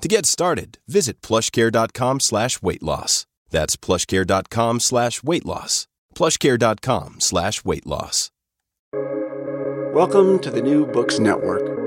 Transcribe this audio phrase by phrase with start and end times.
[0.00, 3.26] To get started, visit plushcare.com slash weight loss.
[3.50, 5.88] That's plushcare.com slash weight loss.
[6.14, 8.30] plushcare.com slash weight loss.
[9.92, 11.78] Welcome to the New Books Network.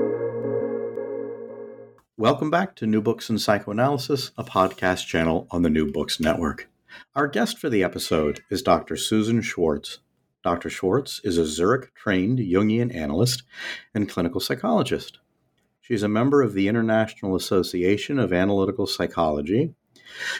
[2.16, 6.68] Welcome back to New Books and Psychoanalysis, a podcast channel on the New Books Network.
[7.16, 8.96] Our guest for the episode is Dr.
[8.96, 9.98] Susan Schwartz.
[10.44, 10.70] Dr.
[10.70, 13.42] Schwartz is a Zurich trained Jungian analyst
[13.92, 15.18] and clinical psychologist.
[15.84, 19.74] She is a member of the International Association of Analytical Psychology.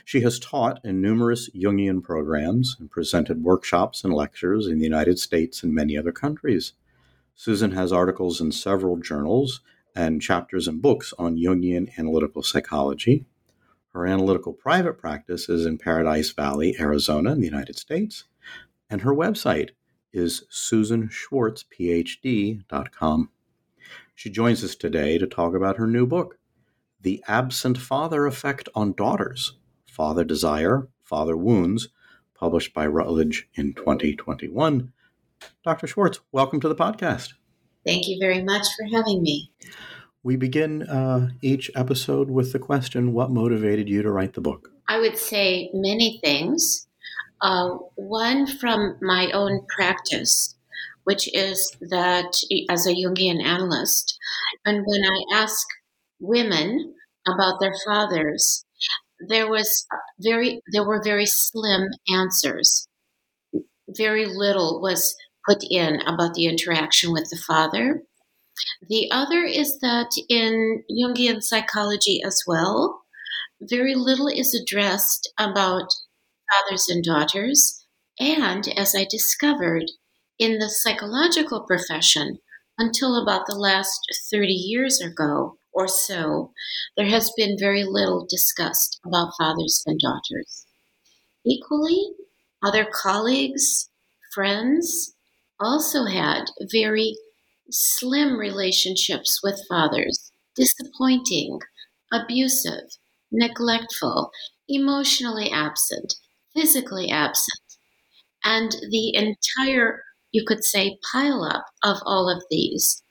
[0.02, 5.18] She has taught in numerous Jungian programs and presented workshops and lectures in the United
[5.18, 6.72] States and many other countries.
[7.34, 9.60] Susan has articles in several journals
[9.94, 13.26] and chapters in books on Jungian analytical psychology.
[13.92, 18.24] Her analytical private practice is in Paradise Valley, Arizona, in the United States,
[18.88, 19.72] and her website
[20.10, 23.28] is susanschwartzphd.com.
[24.14, 26.38] She joins us today to talk about her new book,
[27.00, 29.56] The Absent Father Effect on Daughters
[29.90, 31.88] Father Desire, Father Wounds,
[32.34, 34.92] published by Routledge in 2021.
[35.64, 35.86] Dr.
[35.88, 37.32] Schwartz, welcome to the podcast.
[37.84, 39.50] Thank you very much for having me.
[40.22, 44.70] We begin uh, each episode with the question What motivated you to write the book?
[44.88, 46.86] I would say many things.
[47.40, 50.53] Uh, one from my own practice,
[51.04, 52.32] which is that
[52.70, 54.18] as a Jungian analyst,
[54.64, 55.66] and when I ask
[56.20, 56.94] women
[57.26, 58.64] about their fathers,
[59.28, 59.86] there was
[60.18, 62.88] very there were very slim answers.
[63.88, 65.14] Very little was
[65.48, 68.02] put in about the interaction with the father.
[68.88, 73.02] The other is that in Jungian psychology as well,
[73.60, 75.88] very little is addressed about
[76.50, 77.84] fathers and daughters.
[78.18, 79.90] And as I discovered
[80.38, 82.38] in the psychological profession,
[82.78, 84.00] until about the last
[84.30, 86.52] 30 years ago or so,
[86.96, 90.66] there has been very little discussed about fathers and daughters.
[91.46, 92.12] Equally,
[92.62, 93.88] other colleagues,
[94.34, 95.14] friends
[95.60, 97.16] also had very
[97.70, 101.60] slim relationships with fathers, disappointing,
[102.12, 102.98] abusive,
[103.30, 104.30] neglectful,
[104.68, 106.14] emotionally absent,
[106.54, 107.60] physically absent.
[108.44, 113.02] And the entire, you could say, pileup of all of these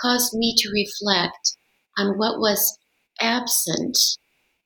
[0.00, 1.56] caused me to reflect
[1.98, 2.78] on what was
[3.20, 3.98] absent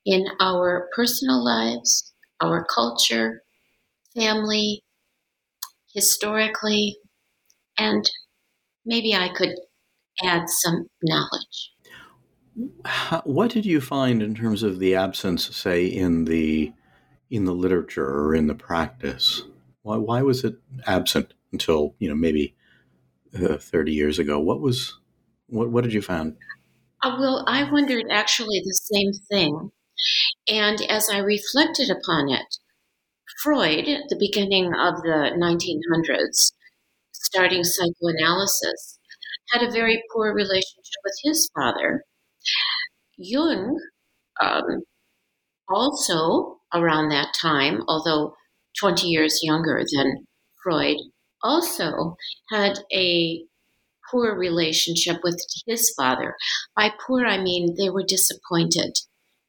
[0.06, 3.42] in our personal lives, our culture,
[4.14, 4.84] family,
[5.92, 6.96] historically,
[7.78, 8.08] and
[8.86, 9.56] maybe I could
[10.22, 11.72] add some knowledge.
[13.24, 16.72] What did you find in terms of the absence, say, in the
[17.28, 19.42] in the literature or in the practice?
[19.82, 20.54] Why, why was it
[20.86, 22.54] absent until you know maybe
[23.34, 24.38] uh, thirty years ago?
[24.38, 24.98] What was
[25.46, 26.36] what, what did you find?
[27.02, 29.70] Uh, well, I wondered actually the same thing,
[30.48, 32.58] and as I reflected upon it,
[33.42, 36.52] Freud, at the beginning of the 1900s,
[37.12, 38.98] starting psychoanalysis,
[39.50, 42.04] had a very poor relationship with his father.
[43.18, 43.78] Jung,
[44.40, 44.82] um,
[45.68, 48.34] also around that time, although
[48.80, 50.26] 20 years younger than
[50.62, 50.96] Freud,
[51.44, 52.16] also
[52.50, 53.44] had a
[54.10, 56.34] poor relationship with his father.
[56.74, 58.98] By poor, I mean they were disappointed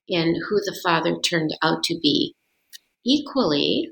[0.08, 2.36] in who the father turned out to be.
[3.06, 3.92] Equally,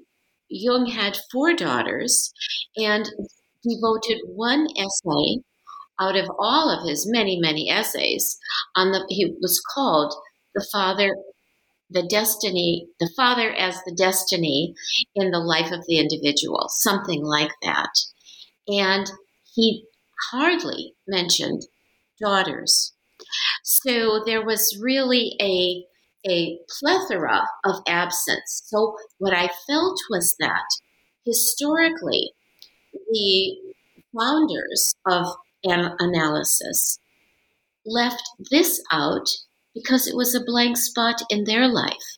[0.49, 2.31] Jung had four daughters
[2.77, 3.09] and
[3.63, 5.41] devoted one essay
[5.99, 8.37] out of all of his many, many essays
[8.75, 10.13] on the, he was called
[10.55, 11.15] the father,
[11.93, 14.75] the destiny, the father as the destiny
[15.15, 17.91] in the life of the individual, something like that.
[18.67, 19.11] And
[19.53, 19.85] he
[20.31, 21.63] hardly mentioned
[22.21, 22.93] daughters.
[23.63, 25.85] So there was really a
[26.25, 28.63] a plethora of absence.
[28.67, 30.63] So what I felt was that
[31.25, 32.31] historically
[32.93, 33.57] the
[34.17, 35.27] founders of
[35.65, 36.99] an analysis
[37.85, 39.27] left this out
[39.73, 42.17] because it was a blank spot in their life.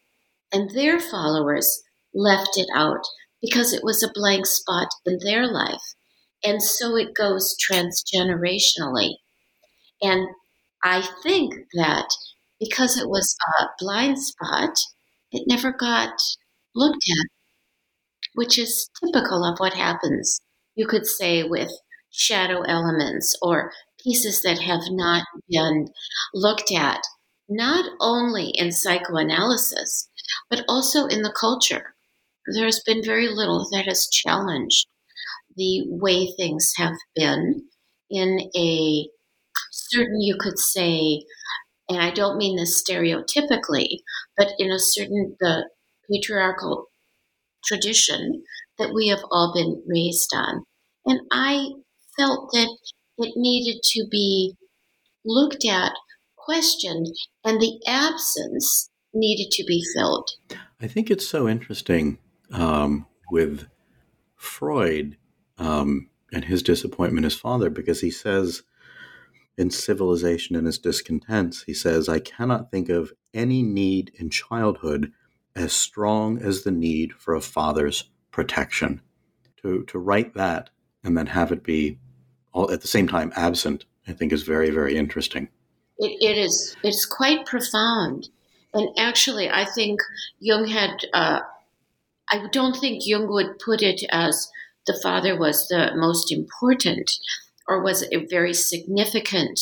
[0.51, 3.03] And their followers left it out
[3.41, 5.81] because it was a blank spot in their life.
[6.43, 9.15] And so it goes transgenerationally.
[10.01, 10.29] And
[10.83, 12.07] I think that
[12.59, 14.77] because it was a blind spot,
[15.31, 16.13] it never got
[16.75, 17.27] looked at,
[18.35, 20.39] which is typical of what happens,
[20.75, 21.71] you could say, with
[22.11, 23.71] shadow elements or
[24.03, 25.87] pieces that have not been
[26.33, 27.01] looked at,
[27.49, 30.09] not only in psychoanalysis,
[30.49, 31.95] but also in the culture.
[32.53, 34.87] There's been very little that has challenged
[35.57, 37.67] the way things have been
[38.09, 39.07] in a
[39.71, 41.25] certain, you could say,
[41.89, 43.99] and I don't mean this stereotypically,
[44.37, 45.69] but in a certain the
[46.11, 46.87] patriarchal
[47.65, 48.43] tradition
[48.79, 50.63] that we have all been raised on.
[51.05, 51.69] And I
[52.17, 52.69] felt that
[53.17, 54.55] it needed to be
[55.25, 55.93] looked at,
[56.45, 57.07] questioned,
[57.43, 60.29] and the absence needed to be filled.
[60.81, 62.19] I think it's so interesting
[62.51, 63.67] um, with
[64.35, 65.17] Freud
[65.57, 68.63] um, and his disappointment as father because he says
[69.57, 75.11] in Civilization and Its Discontents, he says, I cannot think of any need in childhood
[75.55, 79.01] as strong as the need for a father's protection.
[79.61, 80.69] To, to write that
[81.03, 81.97] and then have it be
[82.51, 85.47] all at the same time absent, I think is very, very interesting.
[85.97, 86.75] It, it is.
[86.83, 88.29] It's quite profound.
[88.73, 90.01] And actually, I think
[90.39, 91.41] Jung had, uh,
[92.29, 94.49] I don't think Jung would put it as
[94.85, 97.09] the father was the most important
[97.67, 99.59] or was very significant.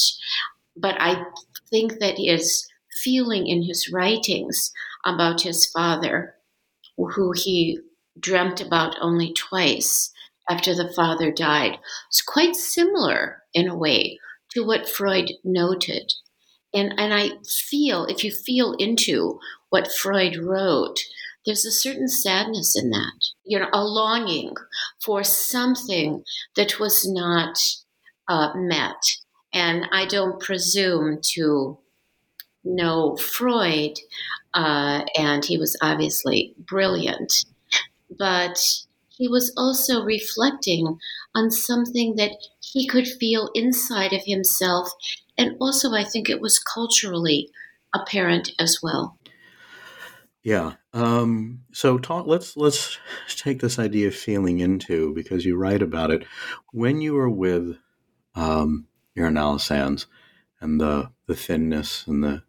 [0.75, 1.25] But I
[1.69, 2.67] think that his
[3.03, 4.71] feeling in his writings
[5.05, 6.35] about his father,
[6.97, 7.79] who he
[8.19, 10.11] dreamt about only twice
[10.49, 11.77] after the father died,
[12.09, 14.19] was quite similar in a way
[14.51, 16.13] to what Freud noted.
[16.73, 19.39] And, and I feel, if you feel into
[19.69, 20.99] what Freud wrote,
[21.45, 24.55] there's a certain sadness in that, you know, a longing
[25.03, 26.23] for something
[26.55, 27.59] that was not
[28.27, 29.17] uh, met.
[29.53, 31.77] And I don't presume to
[32.63, 33.99] know Freud,
[34.53, 37.45] uh, and he was obviously brilliant,
[38.17, 38.57] but
[39.09, 40.97] he was also reflecting
[41.35, 42.31] on something that
[42.61, 44.89] he could feel inside of himself.
[45.37, 47.49] And also, I think it was culturally
[47.93, 49.17] apparent as well.
[50.43, 50.73] Yeah.
[50.91, 52.27] Um, so talk.
[52.27, 52.97] Let's let's
[53.35, 56.25] take this idea of feeling into because you write about it
[56.71, 57.77] when you were with
[58.35, 60.07] um, your analysands
[60.59, 62.43] and the the thinness and the,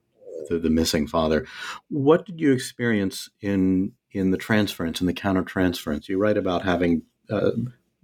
[0.49, 1.47] the, the missing father.
[1.89, 6.09] What did you experience in in the transference and the countertransference?
[6.09, 7.53] You write about having uh,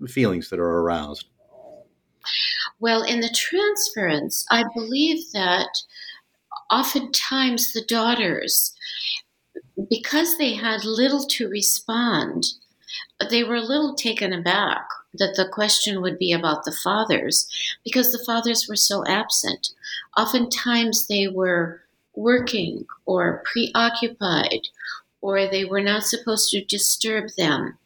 [0.06, 1.26] feelings that are aroused.
[2.78, 5.68] Well, in the transference, I believe that
[6.70, 8.74] oftentimes the daughters,
[9.88, 12.44] because they had little to respond,
[13.30, 17.48] they were a little taken aback that the question would be about the fathers
[17.84, 19.70] because the fathers were so absent.
[20.16, 21.82] Oftentimes they were
[22.14, 24.68] working or preoccupied
[25.20, 27.76] or they were not supposed to disturb them.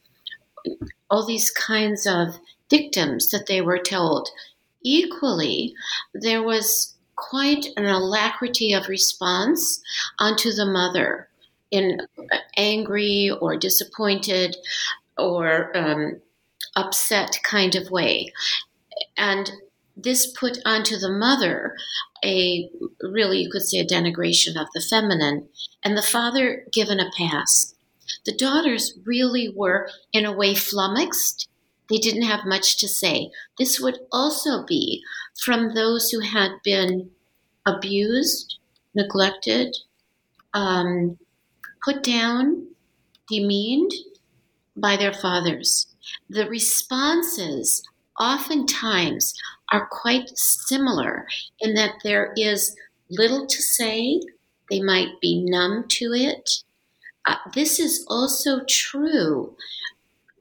[1.10, 4.28] All these kinds of dictums that they were told.
[4.82, 5.74] Equally,
[6.14, 9.80] there was quite an alacrity of response
[10.18, 11.28] onto the mother
[11.70, 12.00] in
[12.56, 14.56] angry or disappointed
[15.16, 16.20] or um,
[16.76, 18.32] upset kind of way.
[19.16, 19.50] And
[19.96, 21.76] this put onto the mother
[22.24, 22.68] a
[23.02, 25.48] really, you could say, a denigration of the feminine,
[25.82, 27.74] and the father given a pass.
[28.24, 31.48] The daughters really were, in a way, flummoxed.
[31.90, 33.30] They didn't have much to say.
[33.58, 35.02] This would also be
[35.38, 37.10] from those who had been
[37.66, 38.58] abused,
[38.94, 39.76] neglected,
[40.54, 41.18] um,
[41.84, 42.68] put down,
[43.28, 43.92] demeaned
[44.76, 45.86] by their fathers
[46.28, 47.82] the responses
[48.20, 49.34] oftentimes
[49.72, 51.26] are quite similar
[51.60, 52.76] in that there is
[53.10, 54.20] little to say,
[54.70, 56.62] they might be numb to it.
[57.26, 59.56] Uh, this is also true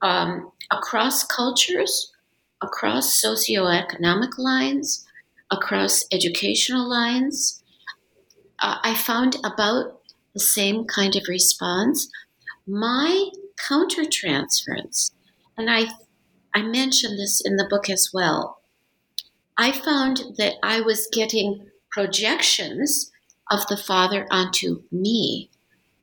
[0.02, 2.12] um, across cultures,
[2.62, 5.06] across socioeconomic lines,
[5.50, 7.62] across educational lines.
[8.60, 10.00] Uh, I found about
[10.32, 12.08] the same kind of response.
[12.66, 13.28] My
[13.68, 15.12] countertransference,
[15.56, 15.86] and I,
[16.54, 18.60] I mentioned this in the book as well.
[19.56, 23.12] I found that I was getting projections
[23.50, 25.50] of the father onto me.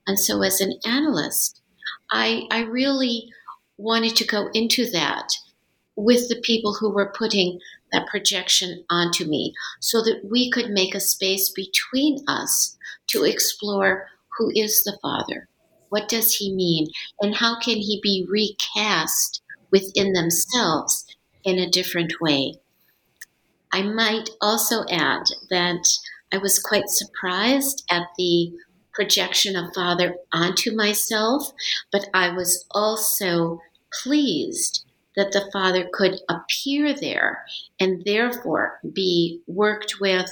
[0.08, 1.62] And so, as an analyst,
[2.12, 3.32] I, I really
[3.82, 5.34] wanted to go into that
[5.96, 7.60] with the people who were putting
[7.92, 14.08] that projection onto me so that we could make a space between us to explore
[14.38, 15.48] who is the Father?
[15.90, 16.88] What does he mean?
[17.20, 21.06] And how can he be recast within themselves
[21.44, 22.56] in a different way?
[23.74, 25.88] I might also add that
[26.32, 28.54] I was quite surprised at the
[28.94, 31.52] projection of Father onto myself,
[31.92, 33.60] but I was also
[34.04, 37.46] pleased that the Father could appear there
[37.80, 40.32] and therefore be worked with,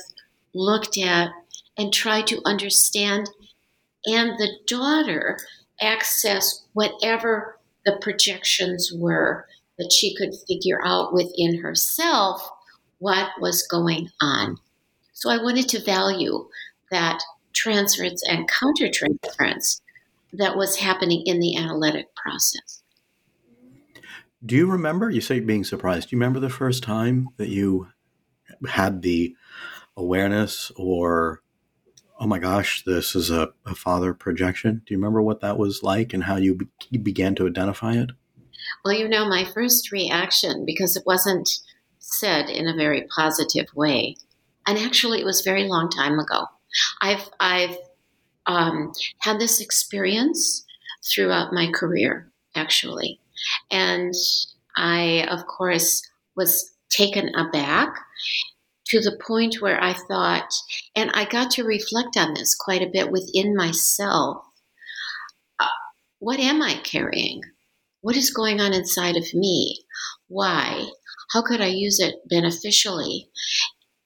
[0.54, 1.32] looked at,
[1.78, 3.30] and try to understand,
[4.06, 5.38] and the daughter
[5.82, 9.46] access whatever the projections were
[9.78, 12.50] that she could figure out within herself
[13.00, 14.58] what was going on.
[15.13, 16.48] So I wanted to value
[16.92, 17.22] that
[17.54, 19.82] transference and countertransference
[20.34, 22.84] that was happening in the analytic process.
[24.46, 25.10] Do you remember?
[25.10, 26.10] You say being surprised.
[26.10, 27.89] Do you remember the first time that you
[28.67, 29.36] had the
[29.98, 31.41] awareness or,
[32.19, 34.81] oh my gosh, this is a, a father projection?
[34.86, 38.12] Do you remember what that was like and how you, be, began to identify it?
[38.86, 41.50] Well, you know, my first reaction, because it wasn't
[42.00, 44.15] said in a very positive way,
[44.67, 46.46] and actually, it was very long time ago.
[47.01, 47.77] I've I've
[48.46, 50.65] um, had this experience
[51.03, 53.19] throughout my career, actually,
[53.72, 54.13] and
[54.77, 56.01] I, of course,
[56.36, 57.96] was taken aback
[58.88, 60.51] to the point where I thought,
[60.96, 64.43] and I got to reflect on this quite a bit within myself.
[65.60, 65.67] Uh,
[66.19, 67.41] what am I carrying?
[68.01, 69.84] What is going on inside of me?
[70.27, 70.88] Why?
[71.34, 73.29] How could I use it beneficially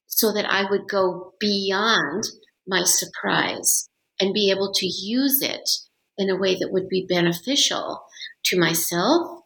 [0.07, 2.23] so that I would go beyond
[2.67, 5.69] my surprise and be able to use it
[6.17, 8.03] in a way that would be beneficial
[8.45, 9.43] to myself,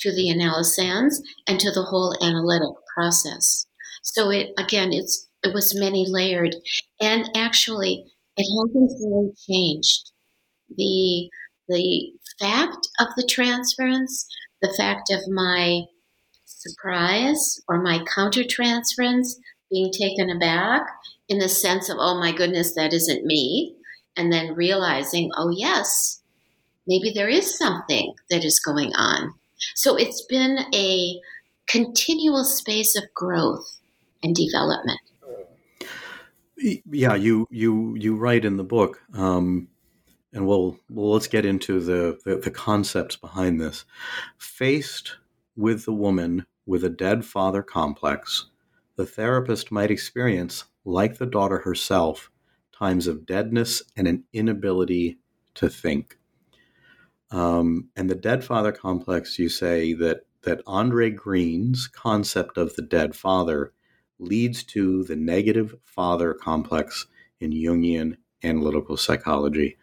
[0.00, 3.66] to the analysands, and to the whole analytic process.
[4.02, 6.56] So it again, it's it was many layered,
[7.00, 8.04] and actually,
[8.36, 10.12] it hasn't really changed.
[10.76, 11.30] The
[11.68, 14.26] the fact of the transference,
[14.62, 15.82] the fact of my
[16.44, 19.36] surprise or my countertransference,
[19.70, 20.82] being taken aback
[21.28, 23.76] in the sense of, oh my goodness, that isn't me.
[24.16, 26.20] And then realizing, oh yes,
[26.90, 29.32] maybe there is something that is going on.
[29.76, 31.20] So it's been a
[31.68, 33.78] continual space of growth
[34.22, 35.00] and development.
[36.58, 39.68] Yeah, you you you write in the book, um,
[40.34, 43.86] and we'll, well let's get into the, the the concepts behind this.
[44.36, 45.16] Faced
[45.56, 48.46] with the woman with a dead father complex,
[48.96, 52.30] the therapist might experience, like the daughter herself,
[52.76, 55.18] times of deadness and an inability
[55.54, 56.19] to think.
[57.30, 62.82] Um, and the dead father complex, you say that that Andre Green's concept of the
[62.82, 63.72] dead father
[64.18, 67.06] leads to the negative father complex
[67.40, 69.76] in Jungian analytical psychology.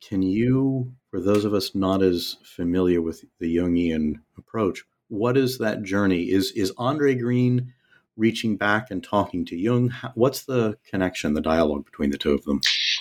[0.00, 5.58] Can you, for those of us not as familiar with the Jungian approach, what is
[5.58, 6.30] that journey?
[6.30, 7.74] Is is Andre Green
[8.16, 9.92] reaching back and talking to Jung?
[10.14, 12.60] What's the connection, the dialogue between the two of them?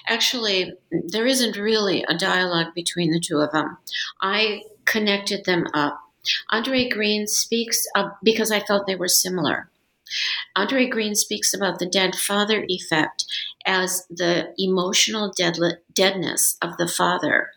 [0.10, 3.78] Actually, there isn't really a dialogue between the two of them.
[4.22, 6.01] I connected them up.
[6.50, 7.88] Andre Green speaks
[8.24, 9.70] because I felt they were similar.
[10.56, 13.25] Andre Green speaks about the dead father effect
[13.66, 15.32] as the emotional
[15.94, 17.51] deadness of the father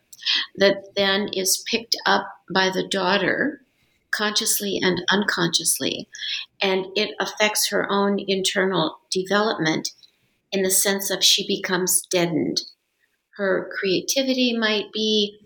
[0.56, 3.62] that then is picked up by the daughter
[4.10, 6.06] consciously and unconsciously.
[6.60, 9.92] And it affects her own internal development
[10.52, 12.62] in the sense of she becomes deadened.
[13.36, 15.38] Her creativity might be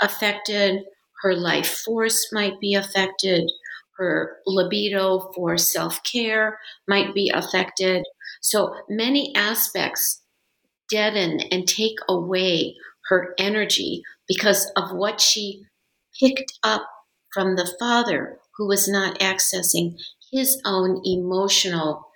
[0.00, 0.84] affected,
[1.22, 3.50] her life force might be affected,
[3.98, 6.58] her libido for self care
[6.88, 8.04] might be affected.
[8.42, 10.22] So many aspects
[10.88, 12.76] deaden and take away
[13.08, 15.64] her energy because of what she
[16.20, 16.88] picked up
[17.32, 19.98] from the father who was not accessing
[20.32, 22.06] his own emotional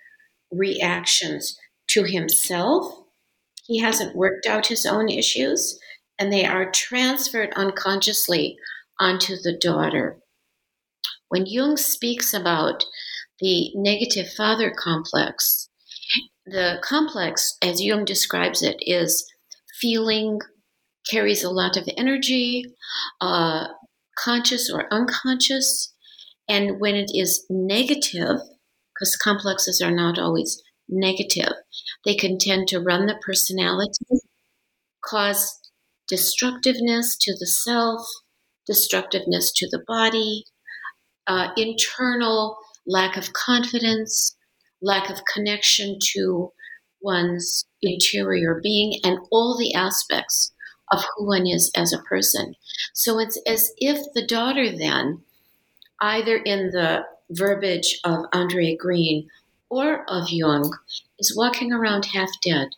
[0.53, 3.05] reactions to himself.
[3.65, 5.79] He hasn't worked out his own issues,
[6.19, 8.57] and they are transferred unconsciously
[8.99, 10.19] onto the daughter.
[11.29, 12.85] When Jung speaks about
[13.41, 15.69] the negative father complex,
[16.47, 19.31] the complex, as Jung describes it, is
[19.81, 20.41] feeling
[21.09, 22.65] carries a lot of energy,
[23.21, 23.67] uh,
[24.17, 25.93] conscious or unconscious.
[26.49, 28.41] And when it is negative,
[28.95, 31.53] because complexes are not always negative,
[32.05, 34.21] they can tend to run the personality,
[35.05, 35.61] cause
[36.09, 38.07] destructiveness to the self,
[38.67, 40.45] destructiveness to the body,
[41.27, 44.37] uh, internal lack of confidence,
[44.81, 46.53] lack of connection to
[47.01, 50.53] one's interior being, and all the aspects
[50.91, 52.55] of who one is as a person.
[52.95, 55.23] So it's as if the daughter then,
[56.01, 59.29] either in the verbiage of Andre Green
[59.71, 60.73] or of Jung,
[61.19, 62.69] is walking around half dead.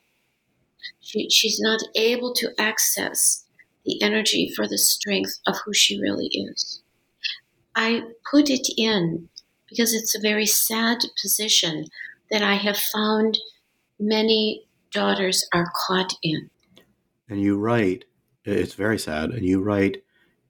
[1.00, 3.44] She, she's not able to access
[3.84, 6.82] the energy for the strength of who she really is.
[7.74, 9.28] I put it in
[9.68, 11.86] because it's a very sad position
[12.30, 13.38] that I have found
[13.98, 16.50] many daughters are caught in.
[17.28, 18.04] And you write,
[18.44, 20.02] it's very sad, and you write,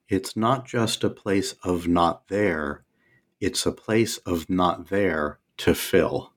[0.09, 2.85] it's not just a place of not there,
[3.40, 6.29] it's a place of not there to fill.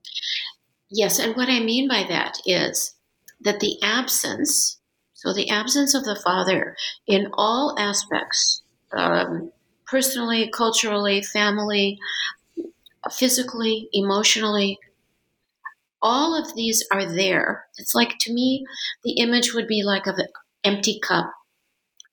[0.93, 2.95] Yes, and what I mean by that is
[3.41, 4.79] that the absence,
[5.13, 8.61] so the absence of the father in all aspects,
[8.93, 9.51] um,
[9.87, 11.99] personally, culturally, family,
[13.11, 14.77] physically, emotionally,
[16.01, 17.65] all of these are there.
[17.77, 18.65] It's like to me,
[19.03, 20.27] the image would be like of an
[20.63, 21.31] empty cup.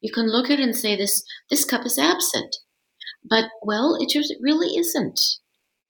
[0.00, 2.56] You can look at it and say this this cup is absent,
[3.25, 5.20] but well, it just really isn't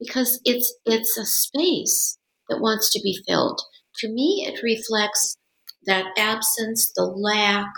[0.01, 2.19] because it's it's a space
[2.51, 3.61] that wants to be filled.
[4.01, 5.39] To me, it reflects
[5.87, 7.69] that absence, the lack,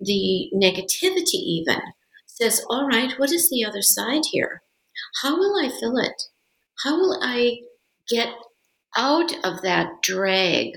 [0.00, 1.80] the negativity, even
[2.26, 4.62] says, all right, what is the other side here?
[5.22, 6.22] How will I fill it?
[6.82, 7.58] How will I
[8.08, 8.30] get
[8.96, 10.72] out of that drag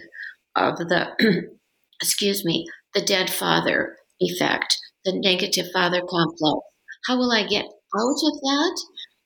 [0.55, 1.49] of the,
[2.01, 6.59] excuse me, the dead father effect, the negative father complex?
[7.07, 8.81] How will I get out of that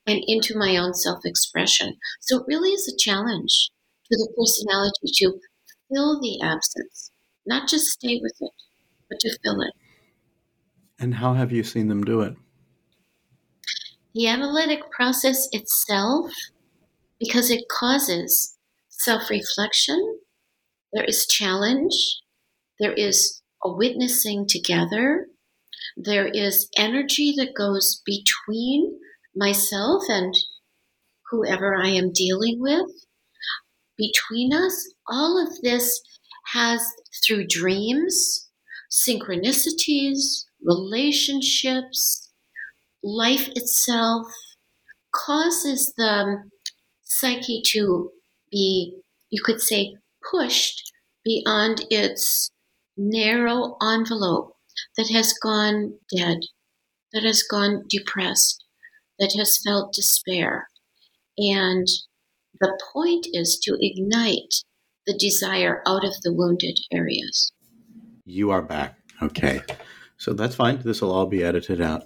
[0.08, 1.98] and into my own self expression?
[2.22, 3.72] So it really is a challenge
[4.12, 5.40] to the personality to
[5.90, 7.12] fill the absence,
[7.46, 8.52] not just stay with it,
[9.10, 9.74] but to fill it.
[11.00, 12.36] And how have you seen them do it?
[14.14, 16.32] The analytic process itself,
[17.20, 18.58] because it causes
[18.90, 20.20] self reflection,
[20.94, 21.94] there is challenge,
[22.80, 25.28] there is a witnessing together,
[25.96, 29.00] there is energy that goes between
[29.36, 30.34] myself and
[31.30, 32.90] whoever I am dealing with.
[33.98, 36.02] Between us, all of this
[36.54, 36.82] has
[37.26, 38.50] through dreams,
[38.92, 42.30] synchronicities, relationships,
[43.04, 44.28] life itself
[45.14, 46.44] causes the
[47.04, 48.12] psyche to
[48.52, 48.98] be,
[49.30, 49.96] you could say,
[50.32, 50.92] pushed
[51.24, 52.52] beyond its
[52.98, 54.56] narrow envelope
[54.98, 56.38] that has gone dead,
[57.14, 58.64] that has gone depressed,
[59.20, 60.68] that has felt despair.
[61.38, 61.88] And
[62.62, 64.64] the point is to ignite
[65.06, 67.52] the desire out of the wounded areas.
[68.24, 68.98] You are back.
[69.22, 69.62] Okay.
[70.18, 70.80] So that's fine.
[70.84, 72.04] This will all be edited out,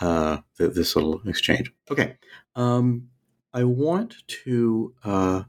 [0.00, 1.72] uh, this little exchange.
[1.90, 2.16] Okay.
[2.54, 3.08] Um,
[3.54, 5.42] I want to, uh,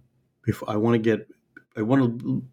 [0.43, 1.27] before I want to get,
[1.75, 2.43] I want to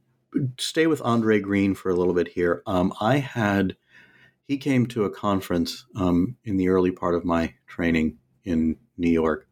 [0.58, 2.62] stay with Andre Green for a little bit here.
[2.66, 3.76] Um, I had,
[4.48, 9.10] he came to a conference um, in the early part of my training in New
[9.10, 9.45] York,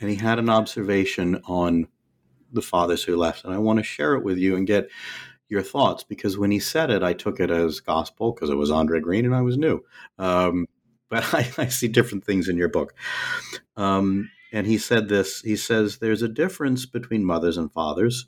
[0.00, 1.88] and he had an observation on
[2.52, 4.88] the fathers who left, and I want to share it with you and get
[5.50, 8.70] your thoughts because when he said it, I took it as gospel because it was
[8.70, 9.84] Andre Green and I was new.
[10.18, 10.66] Um,
[11.10, 12.94] but I, I, see different things in your book.
[13.76, 18.26] Um, and he said this he says, There's a difference between mothers and fathers.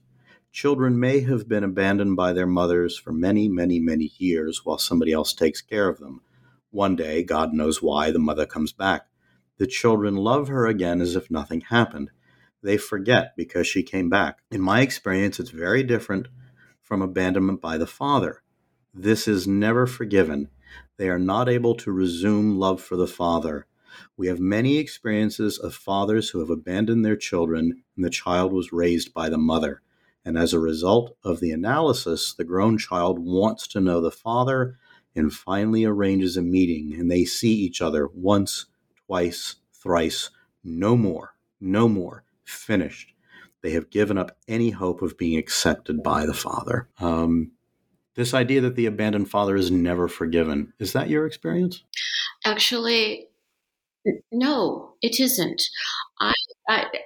[0.50, 5.12] Children may have been abandoned by their mothers for many, many, many years while somebody
[5.12, 6.22] else takes care of them.
[6.70, 9.06] One day, God knows why, the mother comes back.
[9.58, 12.10] The children love her again as if nothing happened.
[12.62, 14.38] They forget because she came back.
[14.50, 16.28] In my experience, it's very different
[16.82, 18.42] from abandonment by the father.
[18.94, 20.48] This is never forgiven.
[20.96, 23.66] They are not able to resume love for the father.
[24.16, 28.72] We have many experiences of fathers who have abandoned their children and the child was
[28.72, 29.82] raised by the mother.
[30.24, 34.78] And as a result of the analysis, the grown child wants to know the father
[35.14, 38.66] and finally arranges a meeting, and they see each other once,
[39.12, 40.30] twice, thrice,
[40.64, 43.12] no more, no more, finished.
[43.62, 46.88] They have given up any hope of being accepted by the Father.
[46.98, 47.52] Um,
[48.14, 51.84] this idea that the abandoned father is never forgiven, is that your experience?
[52.46, 53.28] Actually,
[54.30, 55.62] no, it isn't.
[56.18, 56.32] I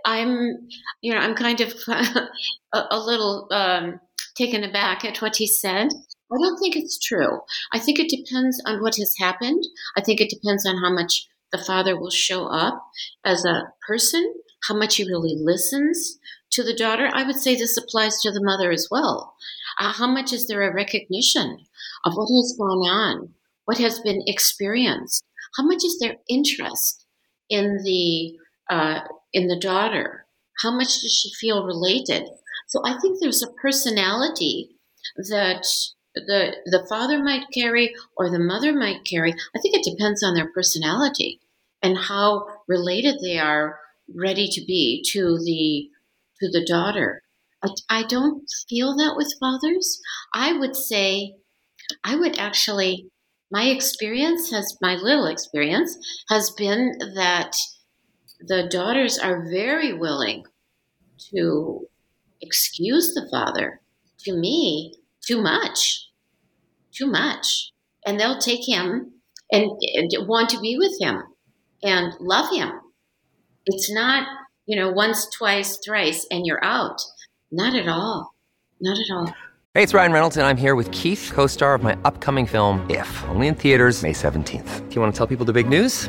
[0.04, 0.68] I, am
[1.00, 2.28] you know, I'm kind of a,
[2.72, 3.98] a little um,
[4.36, 5.88] taken aback at what he said.
[6.32, 7.40] I don't think it's true.
[7.72, 9.64] I think it depends on what has happened.
[9.96, 12.82] I think it depends on how much the father will show up
[13.24, 14.34] as a person,
[14.68, 16.18] how much he really listens
[16.50, 17.08] to the daughter.
[17.12, 19.34] I would say this applies to the mother as well.
[19.78, 21.58] Uh, how much is there a recognition
[22.04, 23.30] of what has gone on,
[23.64, 25.24] what has been experienced?
[25.56, 27.06] How much is there interest
[27.48, 28.36] in the
[28.70, 29.00] uh,
[29.32, 30.26] in the daughter?
[30.62, 32.24] How much does she feel related?
[32.68, 34.70] So I think there's a personality
[35.16, 35.66] that
[36.14, 39.32] the the father might carry or the mother might carry.
[39.54, 41.40] I think it depends on their personality
[41.86, 43.78] and how related they are,
[44.12, 45.88] ready to be to the
[46.40, 47.22] to the daughter.
[47.62, 50.00] I, I don't feel that with fathers.
[50.34, 51.36] I would say,
[52.02, 53.08] I would actually.
[53.52, 55.96] My experience has my little experience
[56.28, 57.56] has been that
[58.40, 60.42] the daughters are very willing
[61.30, 61.86] to
[62.42, 63.80] excuse the father.
[64.24, 64.94] To me,
[65.24, 66.08] too much,
[66.92, 67.70] too much,
[68.04, 69.12] and they'll take him
[69.52, 71.22] and, and want to be with him
[71.82, 72.72] and love him.
[73.66, 74.26] It's not,
[74.66, 77.00] you know, once, twice, thrice, and you're out.
[77.50, 78.34] Not at all.
[78.80, 79.34] Not at all.
[79.74, 82.84] Hey, it's Ryan Reynolds, and I'm here with Keith, co star of my upcoming film,
[82.88, 84.88] If, only in theaters, May 17th.
[84.88, 86.08] Do you want to tell people the big news?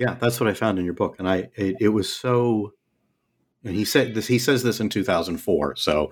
[0.00, 2.72] Yeah, that's what I found in your book, and I it, it was so.
[3.62, 4.26] And he said this.
[4.26, 6.10] He says this in 2004, so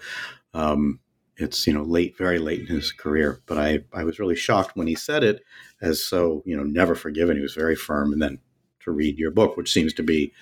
[0.53, 1.01] um,
[1.39, 3.41] it's you know late, very late in his career.
[3.47, 5.43] But I I was really shocked when he said it
[5.81, 7.37] as so you know never forgiven.
[7.37, 8.41] He was very firm, and then
[8.81, 10.35] to read your book, which seems to be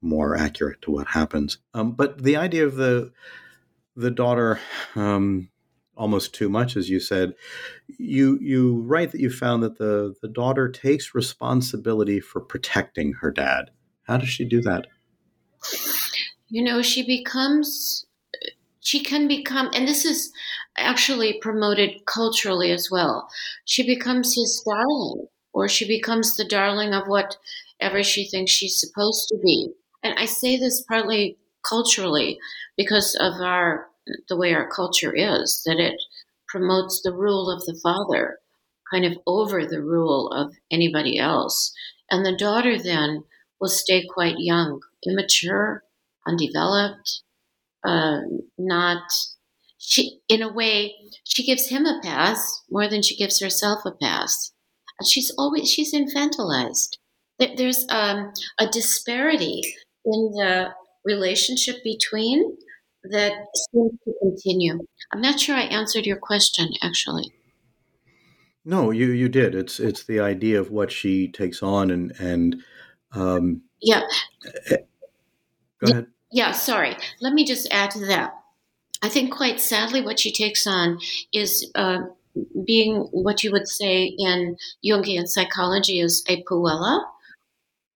[0.00, 1.58] more accurate to what happens.
[1.74, 3.12] Um, but the idea of the
[3.94, 4.60] the daughter
[4.96, 5.50] um,
[5.96, 7.34] almost too much, as you said.
[7.98, 13.30] You you write that you found that the the daughter takes responsibility for protecting her
[13.30, 13.70] dad.
[14.04, 14.86] How does she do that?
[16.48, 18.06] You know, she becomes
[18.80, 20.30] she can become and this is
[20.76, 23.28] actually promoted culturally as well.
[23.64, 29.28] She becomes his darling or she becomes the darling of whatever she thinks she's supposed
[29.28, 29.70] to be.
[30.02, 32.38] And I say this partly culturally
[32.76, 33.88] because of our
[34.28, 36.00] the way our culture is, that it
[36.48, 38.38] promotes the rule of the father
[38.92, 41.72] kind of over the rule of anybody else.
[42.10, 43.24] And the daughter then
[43.60, 45.82] will stay quite young, immature,
[46.26, 47.22] undeveloped,
[47.84, 48.20] uh,
[48.58, 49.02] not.
[49.78, 53.92] She, in a way, she gives him a pass more than she gives herself a
[53.92, 54.52] pass.
[55.06, 56.96] She's always she's infantilized.
[57.38, 59.62] There's um, a disparity
[60.04, 60.68] in the
[61.04, 62.56] relationship between
[63.10, 63.32] that
[63.70, 64.86] seems to continue.
[65.12, 67.32] I'm not sure I answered your question, actually.
[68.64, 69.54] No, you you did.
[69.54, 72.62] It's it's the idea of what she takes on and and
[73.12, 74.02] um, yeah.
[74.70, 74.76] Eh,
[75.84, 76.06] go ahead.
[76.32, 76.96] Yeah, sorry.
[77.20, 78.34] Let me just add to that.
[79.02, 80.98] I think quite sadly, what she takes on
[81.32, 81.98] is uh,
[82.66, 87.04] being what you would say in Jungian psychology is a puella,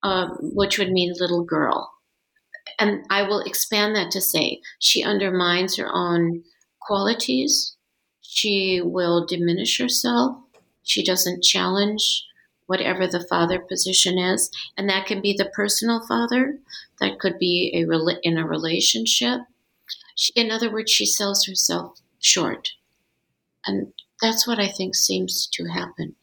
[0.03, 1.98] uh, which would mean little girl
[2.79, 6.45] and I will expand that to say she undermines her own
[6.81, 7.77] qualities.
[8.21, 10.37] She will diminish herself.
[10.83, 12.25] She doesn't challenge
[12.67, 14.51] whatever the father position is.
[14.77, 16.59] And that can be the personal father,
[17.01, 19.41] that could be a in a relationship.
[20.15, 22.71] She, in other words, she sells herself short.
[23.67, 26.15] And that's what I think seems to happen.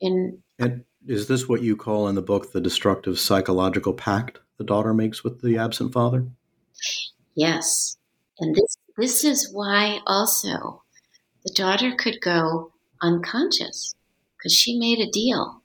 [0.00, 4.40] In and is this what you call in the book the destructive psychological pact?
[4.58, 6.26] The daughter makes with the absent father?
[7.34, 7.96] Yes.
[8.38, 10.82] And this, this is why also
[11.44, 13.94] the daughter could go unconscious
[14.36, 15.62] because she made a deal.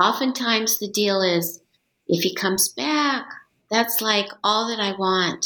[0.00, 1.60] Oftentimes, the deal is
[2.06, 3.26] if he comes back,
[3.70, 5.44] that's like all that I want.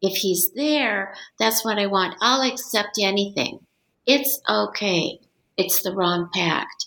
[0.00, 2.16] If he's there, that's what I want.
[2.20, 3.60] I'll accept anything.
[4.06, 5.20] it's okay.
[5.56, 6.86] It's the wrong pact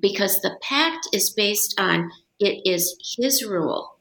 [0.00, 3.91] because the pact is based on it is his rule.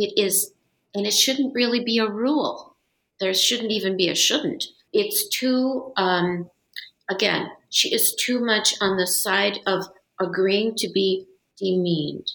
[0.00, 0.52] It is,
[0.94, 2.76] and it shouldn't really be a rule.
[3.20, 4.64] There shouldn't even be a shouldn't.
[4.92, 6.50] It's too, um,
[7.10, 9.86] again, she is too much on the side of
[10.20, 11.26] agreeing to be
[11.58, 12.32] demeaned.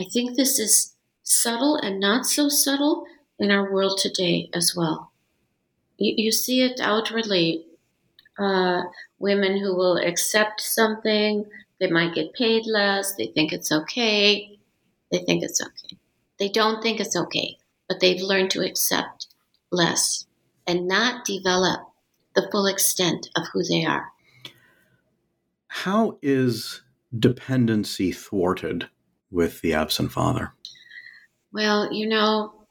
[0.00, 3.06] I think this is subtle and not so subtle
[3.38, 5.12] in our world today as well.
[5.98, 7.66] You, you see it outwardly.
[8.38, 8.82] Uh,
[9.18, 11.46] women who will accept something,
[11.80, 14.58] they might get paid less, they think it's okay,
[15.12, 15.83] they think it's okay.
[16.44, 17.56] They don't think it's okay,
[17.88, 19.28] but they've learned to accept
[19.72, 20.26] less
[20.66, 21.80] and not develop
[22.34, 24.12] the full extent of who they are.
[25.68, 26.82] How is
[27.18, 28.90] dependency thwarted
[29.30, 30.52] with the absent father?
[31.50, 32.66] Well, you know,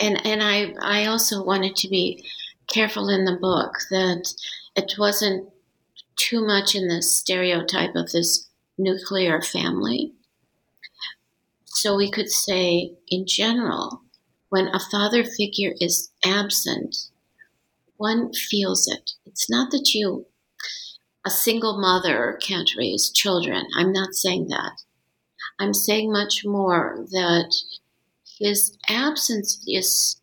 [0.00, 2.24] and and I I also wanted to be
[2.66, 4.34] careful in the book that
[4.74, 5.50] it wasn't
[6.16, 10.14] too much in the stereotype of this nuclear family.
[11.74, 14.00] So we could say, in general,
[14.48, 16.96] when a father figure is absent,
[17.96, 19.10] one feels it.
[19.26, 20.26] It's not that you,
[21.26, 23.66] a single mother, can't raise children.
[23.76, 24.82] I'm not saying that.
[25.58, 27.52] I'm saying much more that
[28.38, 30.20] his absence is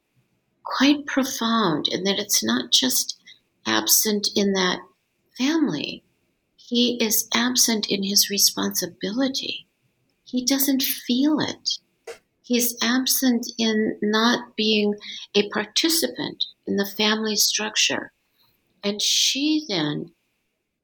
[0.64, 3.20] quite profound and that it's not just
[3.68, 4.80] absent in that
[5.38, 6.06] family,
[6.56, 9.68] he is absent in his responsibility.
[10.32, 11.80] He doesn't feel it.
[12.41, 14.96] He's absent in not being
[15.36, 18.13] a participant in the family structure.
[18.82, 20.13] And she then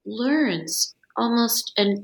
[0.05, 2.03] learns almost an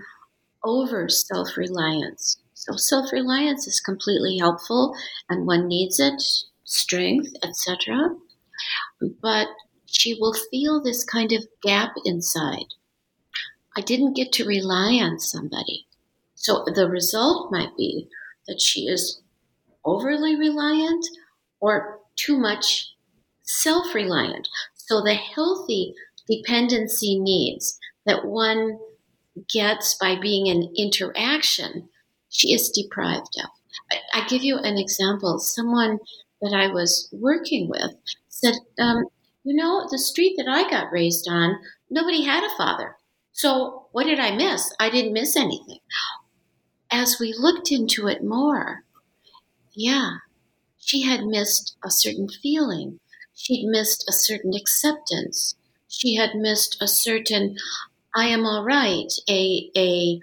[0.64, 2.38] over self reliance.
[2.54, 4.96] So, self reliance is completely helpful
[5.30, 6.24] and one needs it,
[6.64, 8.16] strength, etc.
[9.22, 9.50] But
[9.86, 12.74] she will feel this kind of gap inside.
[13.76, 15.88] I didn't get to rely on somebody.
[16.44, 18.08] So the result might be
[18.48, 19.22] that she is
[19.86, 21.06] overly reliant
[21.62, 22.94] or too much
[23.44, 24.48] self reliant.
[24.76, 25.96] So the healthy
[26.30, 28.80] dependency needs that one
[29.54, 31.90] gets by being in interaction,
[32.30, 33.50] she is deprived of.
[33.92, 35.40] I, I give you an example.
[35.40, 36.00] Someone
[36.42, 37.92] that I was working with
[38.30, 39.06] said, um,
[39.44, 41.58] you know, the street that I got raised on,
[41.90, 42.98] nobody had a father.
[43.34, 44.74] So what did I miss?
[44.80, 45.80] I didn't miss anything.
[46.96, 48.84] As we looked into it more,
[49.74, 50.18] yeah,
[50.78, 53.00] she had missed a certain feeling.
[53.34, 55.56] She'd missed a certain acceptance.
[55.88, 57.58] She had missed a certain,
[58.16, 60.22] I am all right, a, a,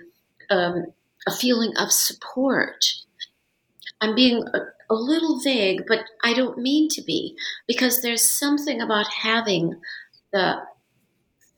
[0.49, 0.87] um,
[1.27, 2.85] a feeling of support.
[4.01, 4.45] I'm being
[4.89, 9.81] a little vague, but I don't mean to be, because there's something about having
[10.33, 10.63] the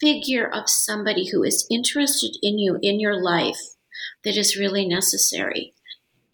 [0.01, 3.77] figure of somebody who is interested in you, in your life,
[4.25, 5.75] that is really necessary.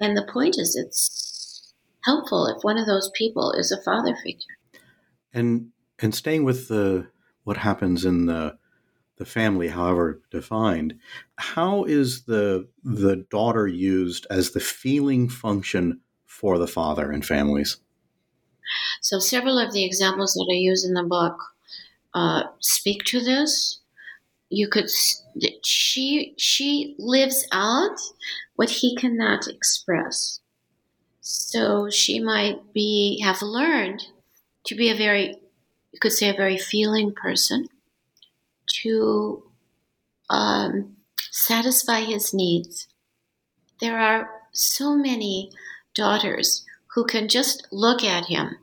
[0.01, 1.73] And the point is, it's
[2.05, 4.57] helpful if one of those people is a father figure.
[5.33, 7.09] And and staying with the
[7.45, 8.59] what happens in the
[9.17, 10.95] the family, however defined,
[11.37, 17.79] how is the the daughter used as the feeling function for the father in families?
[19.01, 21.37] So, several of the examples that I use in the book
[22.15, 23.81] uh, speak to this.
[24.51, 24.89] You could
[25.65, 27.99] she she lives out
[28.57, 30.41] what he cannot express.
[31.21, 34.03] So she might be have learned
[34.65, 35.37] to be a very
[35.93, 37.69] you could say a very feeling person
[38.83, 39.43] to
[40.31, 40.97] um,
[41.31, 42.89] satisfy his needs.
[43.81, 45.51] There are so many
[45.95, 48.57] daughters who can just look at him.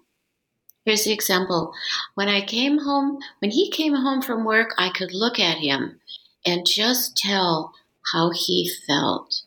[0.86, 1.74] Here's the example.
[2.14, 6.00] When I came home, when he came home from work, I could look at him
[6.46, 7.74] and just tell
[8.14, 9.42] how he felt.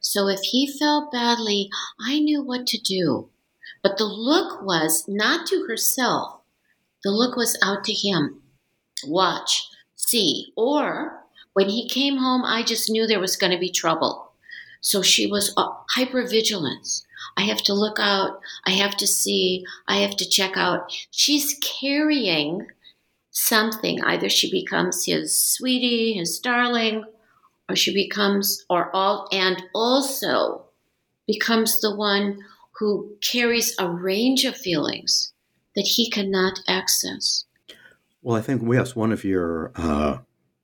[0.00, 3.28] So if he felt badly, I knew what to do.
[3.84, 6.40] But the look was not to herself,
[7.04, 8.42] the look was out to him.
[9.06, 10.52] Watch, see.
[10.56, 14.32] Or when he came home, I just knew there was going to be trouble.
[14.80, 15.54] So she was
[15.94, 17.06] hyper vigilance.
[17.36, 18.40] I have to look out.
[18.66, 19.64] I have to see.
[19.88, 20.92] I have to check out.
[21.10, 22.66] She's carrying
[23.30, 24.02] something.
[24.02, 27.04] Either she becomes his sweetie, his darling,
[27.68, 30.64] or she becomes, or all, and also
[31.26, 32.40] becomes the one
[32.78, 35.32] who carries a range of feelings
[35.76, 37.44] that he cannot access.
[38.22, 40.18] Well, I think, yes, one of your uh,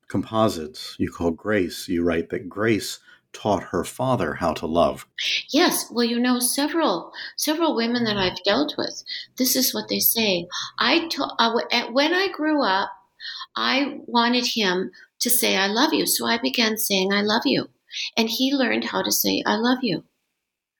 [0.09, 2.99] composites you call Grace, you write that Grace
[3.37, 5.07] taught her father how to love.
[5.53, 9.03] Yes, well, you know, several several women that I've dealt with.
[9.37, 10.47] This is what they say.
[10.79, 12.91] I to, uh, when I grew up,
[13.55, 16.07] I wanted him to say, I love you.
[16.07, 17.69] So I began saying, I love you.
[18.17, 20.05] And he learned how to say, I love you.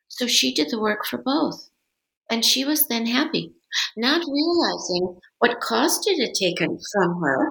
[0.09, 1.71] So she did the work for both.
[2.31, 3.53] And she was then happy,
[3.97, 7.51] not realizing what cost it had taken from her.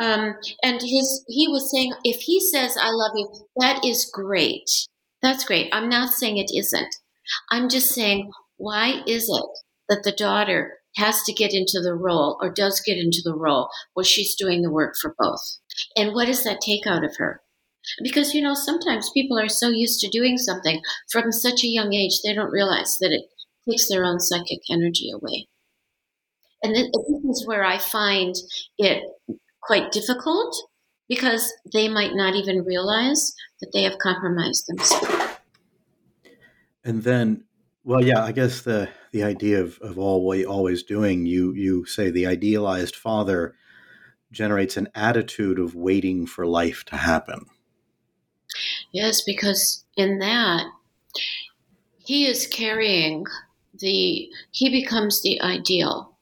[0.00, 4.68] Um, and his, he was saying, if he says, I love you, that is great.
[5.22, 5.68] That's great.
[5.72, 6.94] I'm not saying it isn't.
[7.50, 9.44] I'm just saying, why is it
[9.88, 13.68] that the daughter has to get into the role or does get into the role
[13.94, 15.58] where she's doing the work for both?
[15.96, 17.40] And what does that take out of her?
[18.02, 21.92] Because, you know, sometimes people are so used to doing something from such a young
[21.92, 23.24] age, they don't realize that it
[23.68, 25.48] takes their own psychic energy away.
[26.62, 26.86] And this
[27.24, 28.34] is where I find
[28.78, 29.02] it
[29.62, 30.56] quite difficult
[31.08, 35.36] because they might not even realize that they have compromised themselves.
[36.84, 37.44] And then,
[37.84, 41.84] well, yeah, I guess the the idea of, of all always always doing you you
[41.84, 43.54] say the idealized father
[44.32, 47.46] generates an attitude of waiting for life to happen.
[48.90, 50.66] Yes, because in that
[52.04, 53.26] he is carrying
[53.78, 56.16] the he becomes the ideal.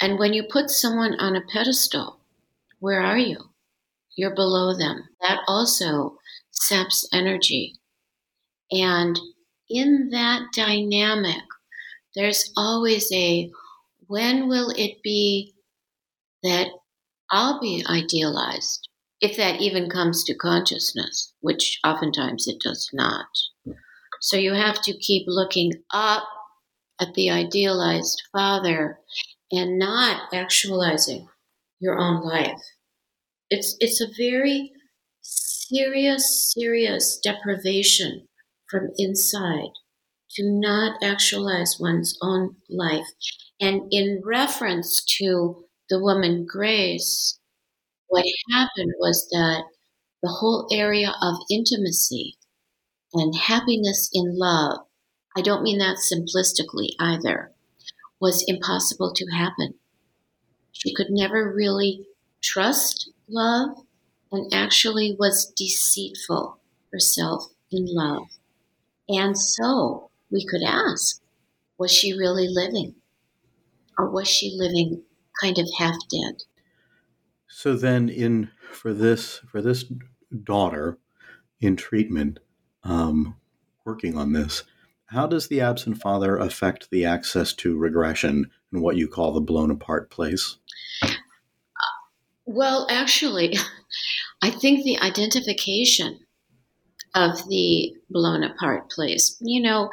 [0.00, 2.18] And when you put someone on a pedestal,
[2.82, 3.38] where are you?
[4.16, 5.08] You're below them.
[5.20, 6.18] That also
[6.50, 7.76] saps energy.
[8.72, 9.20] And
[9.70, 11.44] in that dynamic,
[12.16, 13.52] there's always a
[14.08, 15.54] when will it be
[16.42, 16.66] that
[17.30, 18.88] I'll be idealized?
[19.20, 23.26] If that even comes to consciousness, which oftentimes it does not.
[24.20, 26.24] So you have to keep looking up
[27.00, 28.98] at the idealized father
[29.52, 31.28] and not actualizing
[31.82, 32.60] your own life.
[33.50, 34.72] It's, it's a very
[35.20, 38.28] serious, serious deprivation
[38.70, 39.72] from inside
[40.36, 43.06] to not actualize one's own life.
[43.60, 47.38] And in reference to the woman Grace,
[48.08, 49.64] what happened was that
[50.22, 52.36] the whole area of intimacy
[53.12, 54.80] and happiness in love,
[55.36, 57.52] I don't mean that simplistically either,
[58.20, 59.74] was impossible to happen.
[60.72, 62.06] She could never really
[62.42, 63.70] trust love
[64.32, 66.58] and actually was deceitful
[66.92, 68.28] herself in love.
[69.08, 71.20] And so we could ask,
[71.78, 72.94] was she really living?
[73.98, 75.02] Or was she living
[75.40, 76.42] kind of half dead?
[77.48, 79.84] So then in for this for this
[80.42, 80.98] daughter
[81.60, 82.38] in treatment,
[82.82, 83.36] um,
[83.84, 84.62] working on this,
[85.06, 89.70] how does the absent father affect the access to regression what you call the blown
[89.70, 90.56] apart place?
[92.46, 93.56] Well, actually,
[94.42, 96.18] I think the identification
[97.14, 99.90] of the blown apart place, you know,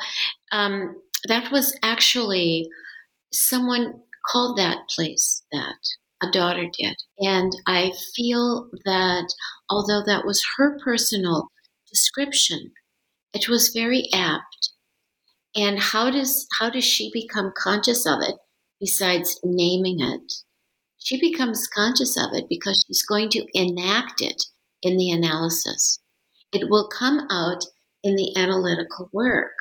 [0.52, 0.96] um,
[1.28, 2.70] that was actually
[3.32, 5.76] someone called that place that
[6.22, 6.96] a daughter did.
[7.20, 9.28] And I feel that
[9.70, 11.50] although that was her personal
[11.90, 12.72] description,
[13.34, 14.72] it was very apt.
[15.56, 18.36] And how does how does she become conscious of it
[18.80, 20.32] besides naming it?
[20.98, 24.44] She becomes conscious of it because she's going to enact it
[24.82, 26.00] in the analysis.
[26.52, 27.64] It will come out
[28.04, 29.54] in the analytical work,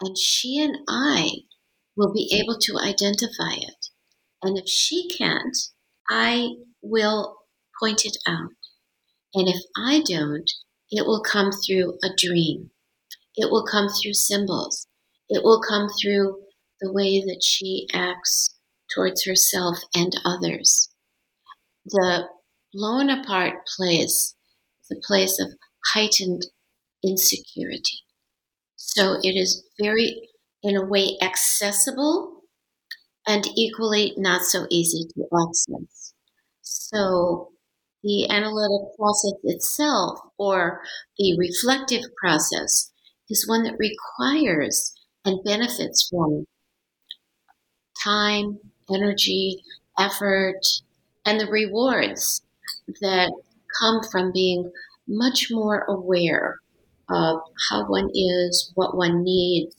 [0.00, 1.30] and she and I
[1.96, 3.86] will be able to identify it.
[4.42, 5.56] And if she can't,
[6.08, 6.50] I
[6.82, 7.38] will
[7.80, 8.52] point it out.
[9.34, 10.50] And if I don't,
[10.90, 12.70] it will come through a dream.
[13.34, 14.86] It will come through symbols.
[15.28, 16.38] It will come through
[16.80, 18.55] the way that she acts
[18.94, 20.88] towards herself and others.
[21.86, 22.28] The
[22.72, 24.34] blown apart place
[24.82, 25.48] is a place of
[25.92, 26.46] heightened
[27.02, 28.00] insecurity.
[28.76, 30.28] So it is very,
[30.62, 32.42] in a way, accessible
[33.26, 36.14] and equally not so easy to access.
[36.62, 37.50] So
[38.02, 40.80] the analytic process itself or
[41.18, 42.92] the reflective process
[43.28, 44.92] is one that requires
[45.24, 46.44] and benefits from
[48.04, 48.58] time,
[48.92, 49.62] energy,
[49.98, 50.60] effort,
[51.24, 52.42] and the rewards
[53.00, 53.32] that
[53.80, 54.70] come from being
[55.08, 56.60] much more aware
[57.10, 59.76] of how one is, what one needs,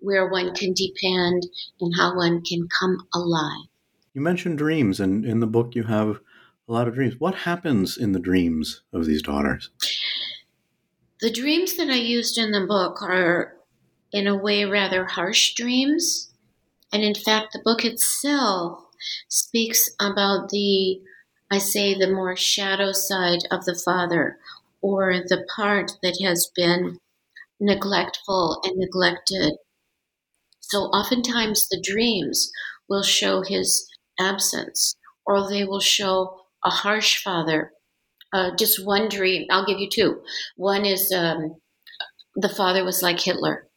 [0.00, 1.46] where one can depend,
[1.80, 3.66] and how one can come alive.
[4.14, 6.20] You mentioned dreams, and in the book you have
[6.68, 7.16] a lot of dreams.
[7.18, 9.70] What happens in the dreams of these daughters?
[11.20, 13.56] The dreams that I used in the book are,
[14.12, 16.29] in a way, rather harsh dreams.
[16.92, 18.84] And in fact, the book itself
[19.28, 21.00] speaks about the,
[21.50, 24.38] I say, the more shadow side of the father,
[24.80, 26.98] or the part that has been
[27.60, 29.54] neglectful and neglected.
[30.60, 32.50] So oftentimes the dreams
[32.88, 33.86] will show his
[34.18, 37.72] absence, or they will show a harsh father.
[38.32, 39.46] Uh, just one dream.
[39.50, 40.22] I'll give you two.
[40.56, 41.60] One is um,
[42.36, 43.69] the father was like Hitler.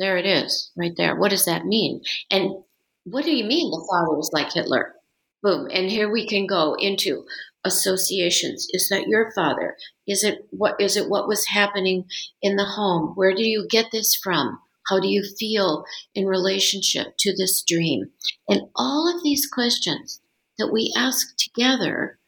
[0.00, 1.14] There it is, right there.
[1.14, 2.00] What does that mean?
[2.30, 2.64] And
[3.04, 4.94] what do you mean the father was like Hitler?
[5.42, 5.68] Boom.
[5.70, 7.26] And here we can go into
[7.64, 8.66] associations.
[8.70, 9.76] Is that your father?
[10.06, 12.06] Is it what is it what was happening
[12.40, 13.12] in the home?
[13.14, 14.58] Where do you get this from?
[14.88, 15.84] How do you feel
[16.14, 18.10] in relationship to this dream?
[18.48, 20.22] And all of these questions
[20.56, 22.18] that we ask together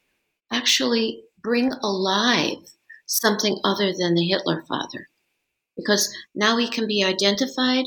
[0.52, 2.58] actually bring alive
[3.06, 5.08] something other than the Hitler father.
[5.84, 7.86] Because now we can be identified,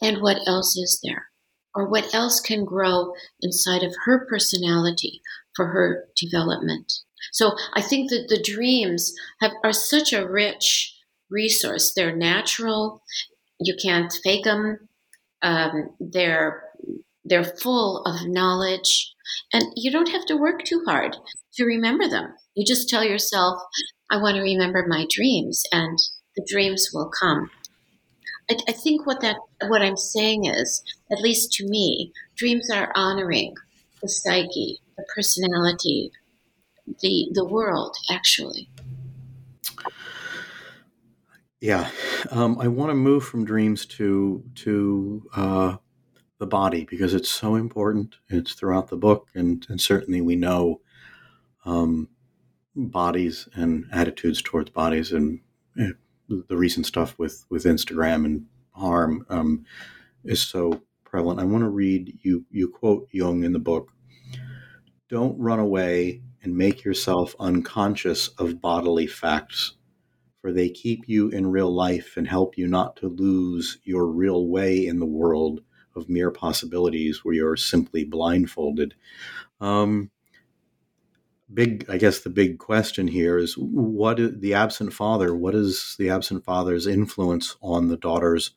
[0.00, 1.26] and what else is there?
[1.74, 5.20] Or what else can grow inside of her personality
[5.56, 6.92] for her development?
[7.32, 10.94] So I think that the dreams have, are such a rich
[11.30, 11.92] resource.
[11.94, 13.02] They're natural
[13.60, 14.88] you can't fake them.
[15.42, 16.62] Um, they're
[17.24, 19.14] they're full of knowledge,
[19.52, 21.16] and you don't have to work too hard
[21.54, 22.34] to remember them.
[22.54, 23.60] You just tell yourself,
[24.10, 25.98] "I want to remember my dreams," and
[26.36, 27.50] the dreams will come.
[28.50, 32.92] I, I think what that what I'm saying is, at least to me, dreams are
[32.94, 33.54] honoring
[34.02, 36.10] the psyche, the personality,
[37.00, 38.68] the the world, actually.
[41.60, 41.90] Yeah,
[42.30, 45.76] um, I want to move from dreams to to uh,
[46.38, 48.16] the body because it's so important.
[48.28, 50.82] It's throughout the book, and, and certainly we know
[51.64, 52.08] um,
[52.76, 55.40] bodies and attitudes towards bodies, and
[55.78, 55.92] eh,
[56.28, 59.64] the recent stuff with with Instagram and harm um,
[60.24, 61.40] is so prevalent.
[61.40, 62.44] I want to read you.
[62.50, 63.92] You quote Jung in the book.
[65.08, 69.74] Don't run away and make yourself unconscious of bodily facts
[70.44, 74.46] for they keep you in real life and help you not to lose your real
[74.46, 75.62] way in the world
[75.96, 78.94] of mere possibilities where you're simply blindfolded.
[79.58, 80.10] Um,
[81.54, 85.34] big, I guess the big question here is what the absent father?
[85.34, 88.50] What is the absent father's influence on the daughter's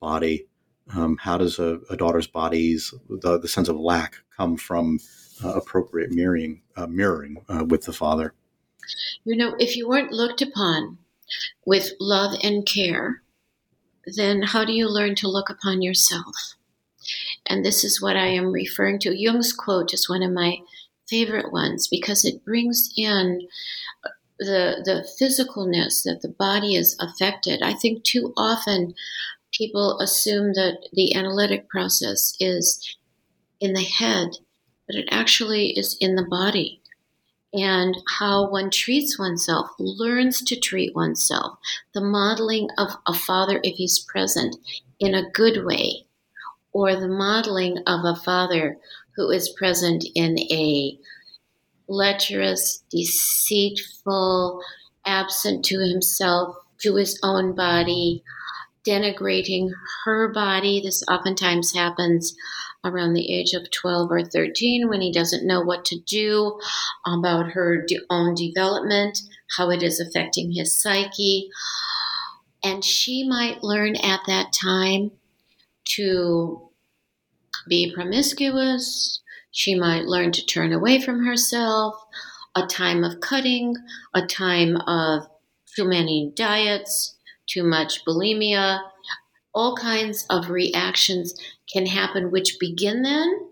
[0.00, 0.46] body?
[0.94, 4.98] Um, how does a, a, daughter's body's the, the sense of lack come from
[5.44, 8.34] uh, appropriate mirroring uh, mirroring uh, with the father?
[9.24, 10.98] You know, if you weren't looked upon
[11.64, 13.22] with love and care,
[14.16, 16.56] then how do you learn to look upon yourself?
[17.46, 19.16] And this is what I am referring to.
[19.16, 20.58] Jung's quote is one of my
[21.12, 23.46] favorite ones because it brings in
[24.38, 27.60] the the physicalness that the body is affected.
[27.62, 28.94] I think too often
[29.52, 32.96] people assume that the analytic process is
[33.60, 34.30] in the head,
[34.86, 36.80] but it actually is in the body
[37.52, 41.58] and how one treats oneself, learns to treat oneself,
[41.92, 44.56] the modeling of a father if he's present
[44.98, 46.06] in a good way,
[46.72, 48.78] or the modeling of a father
[49.16, 50.98] who is present in a
[51.88, 54.60] lecherous, deceitful,
[55.04, 58.22] absent to himself, to his own body,
[58.86, 59.70] denigrating
[60.04, 60.80] her body.
[60.82, 62.34] This oftentimes happens
[62.84, 66.58] around the age of 12 or 13 when he doesn't know what to do
[67.06, 69.18] about her own development,
[69.56, 71.48] how it is affecting his psyche.
[72.64, 75.12] And she might learn at that time
[75.96, 76.71] to
[77.68, 79.20] be promiscuous.
[79.50, 81.94] She might learn to turn away from herself,
[82.54, 83.76] a time of cutting,
[84.14, 85.26] a time of
[85.74, 88.80] too many diets, too much bulimia,
[89.54, 91.34] all kinds of reactions
[91.70, 93.48] can happen, which begin then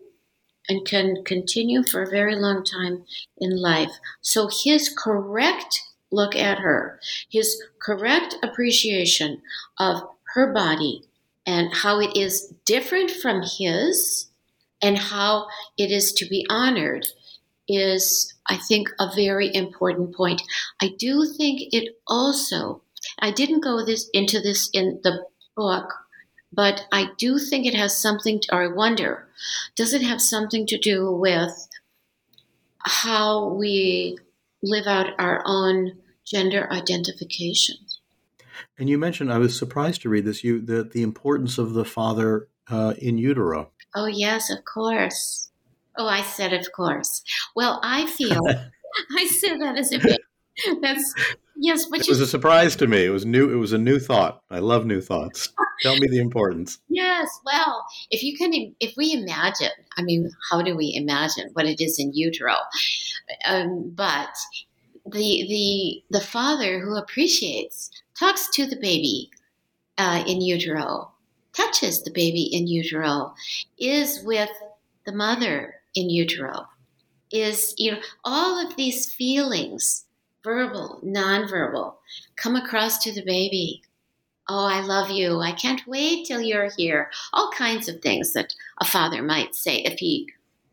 [0.69, 3.05] and can continue for a very long time
[3.39, 3.91] in life.
[4.21, 5.81] So his correct
[6.11, 7.01] look at her,
[7.31, 9.43] his correct appreciation
[9.79, 10.03] of
[10.35, 11.03] her body
[11.51, 14.31] and how it is different from his
[14.81, 15.47] and how
[15.77, 17.07] it is to be honored
[17.69, 20.43] is, I think, a very important point.
[20.81, 22.83] I do think it also,
[23.19, 25.25] I didn't go this into this in the
[25.57, 25.93] book
[26.53, 29.29] but I do think it has something, to, or I wonder,
[29.77, 31.69] does it have something to do with
[32.79, 34.19] how we
[34.63, 37.77] live out our own gender identification?
[38.79, 41.85] And you mentioned, I was surprised to read this, you the, the importance of the
[41.85, 43.71] father uh, in utero.
[43.95, 45.51] Oh, yes, of course.
[45.97, 47.23] Oh, I said, of course.
[47.57, 48.41] Well, I feel,
[49.19, 50.21] I said that as a bit,
[50.81, 51.15] that's,
[51.57, 53.05] yes, but it was a surprise to me.
[53.05, 53.51] It was new.
[53.51, 54.43] It was a new thought.
[54.51, 55.49] I love new thoughts.
[55.83, 56.79] Tell me the importance.
[56.93, 57.29] Yes.
[57.47, 61.81] Well, if you can, if we imagine, I mean, how do we imagine what it
[61.81, 62.55] is in utero?
[63.47, 64.29] Um, but
[65.07, 67.91] the the the father who appreciates
[68.21, 69.31] talks to the baby
[69.97, 71.11] uh, in utero,
[71.55, 73.35] touches the baby in utero,
[73.79, 74.51] is with
[75.07, 76.67] the mother in utero.
[77.33, 80.05] is, you know, all of these feelings,
[80.45, 81.95] verbal, nonverbal,
[82.37, 83.83] come across to the baby.
[84.49, 85.41] Oh, I love you.
[85.41, 87.11] I can't wait till you're here.
[87.33, 90.29] All kinds of things that a father might say if he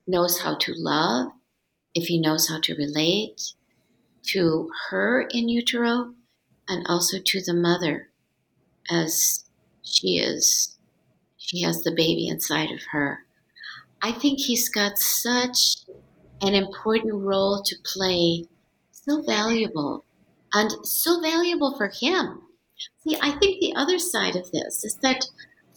[0.07, 1.31] knows how to love,
[1.93, 3.53] if he knows how to relate
[4.23, 6.13] to her in utero
[6.67, 8.09] and also to the mother
[8.89, 9.45] as
[9.83, 10.77] she is
[11.47, 13.25] she has the baby inside of her.
[14.01, 15.77] I think he's got such
[16.41, 18.45] an important role to play,
[18.91, 20.03] so valuable,
[20.53, 22.41] and so valuable for him.
[22.99, 25.25] See, I think the other side of this is that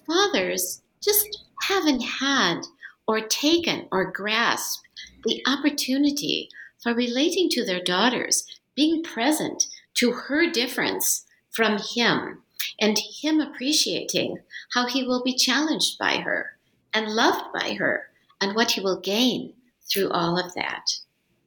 [0.09, 2.63] fathers just haven't had
[3.07, 4.83] or taken or grasped
[5.25, 6.49] the opportunity
[6.83, 12.43] for relating to their daughters, being present to her difference from him,
[12.81, 14.39] and him appreciating
[14.75, 16.57] how he will be challenged by her
[16.95, 18.11] and loved by her
[18.41, 19.53] and what he will gain
[19.91, 20.91] through all of that.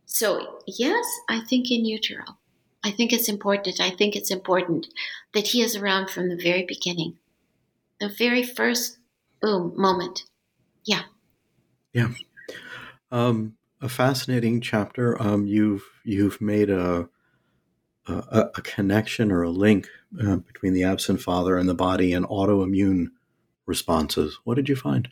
[0.05, 2.23] So, yes, I think in utero.
[2.83, 3.79] I think it's important.
[3.79, 4.87] I think it's important
[5.33, 7.17] that he is around from the very beginning,
[7.99, 8.97] the very first
[9.41, 10.25] boom moment.
[10.83, 11.03] Yeah.
[11.93, 12.09] Yeah.
[13.11, 15.21] Um, a fascinating chapter.
[15.21, 17.09] Um, you've you've made a
[18.07, 19.87] a, a connection or a link
[20.21, 23.07] uh, between the absent father and the body and autoimmune
[23.65, 24.39] responses.
[24.43, 25.09] What did you find?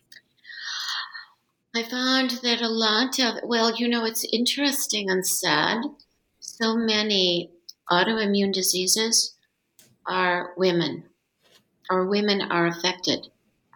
[1.73, 5.77] I found that a lot of, well, you know, it's interesting and sad.
[6.39, 7.51] So many
[7.89, 9.35] autoimmune diseases
[10.05, 11.05] are women,
[11.89, 13.27] or women are affected.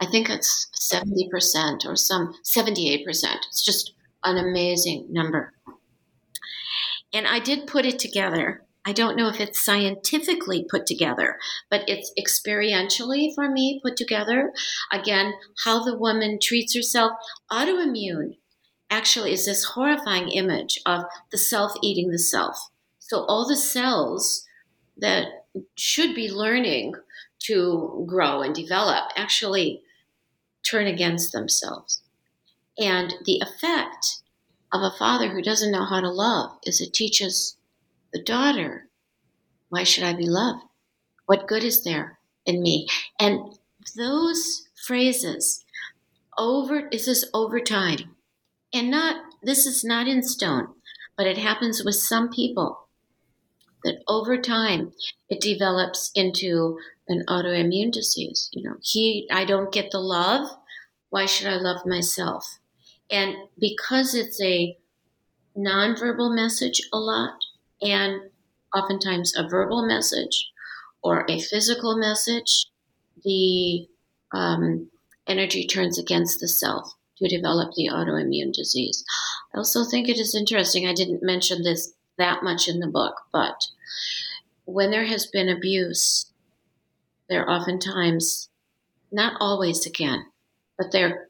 [0.02, 3.06] I think it's 70% or some 78%.
[3.08, 3.94] It's just
[4.26, 5.54] an amazing number.
[7.14, 11.40] And I did put it together I don't know if it's scientifically put together,
[11.72, 14.54] but it's experientially for me put together.
[14.92, 15.34] Again,
[15.64, 17.14] how the woman treats herself.
[17.52, 18.38] Autoimmune
[18.92, 22.70] actually is this horrifying image of the self eating the self.
[23.00, 24.46] So all the cells
[24.98, 26.94] that should be learning
[27.40, 29.82] to grow and develop actually
[30.64, 32.02] turn against themselves.
[32.78, 34.22] And the effect
[34.72, 37.56] of a father who doesn't know how to love is it teaches
[38.14, 38.90] the daughter,
[39.70, 40.64] why should I be loved?
[41.26, 42.88] What good is there in me?
[43.20, 43.58] And
[43.96, 45.64] those phrases
[46.38, 48.16] over is this over time.
[48.74, 50.68] And not this is not in stone,
[51.18, 52.88] but it happens with some people
[53.84, 54.92] that over time
[55.30, 56.78] it develops into
[57.08, 58.50] an autoimmune disease.
[58.52, 60.50] You know, he I don't get the love,
[61.10, 62.60] why should I love myself?
[63.10, 64.78] And because it's a
[65.58, 67.36] nonverbal message a lot,
[67.82, 68.22] and
[68.74, 70.50] oftentimes a verbal message
[71.02, 72.68] or a physical message,
[73.24, 73.88] the
[74.34, 74.90] um,
[75.28, 79.04] energy turns against the self to develop the autoimmune disease.
[79.54, 83.16] I also think it is interesting, I didn't mention this that much in the book,
[83.34, 83.60] but
[84.66, 86.32] when there has been abuse,
[87.30, 88.50] there oftentimes,
[89.12, 90.26] not always again,
[90.78, 91.28] but there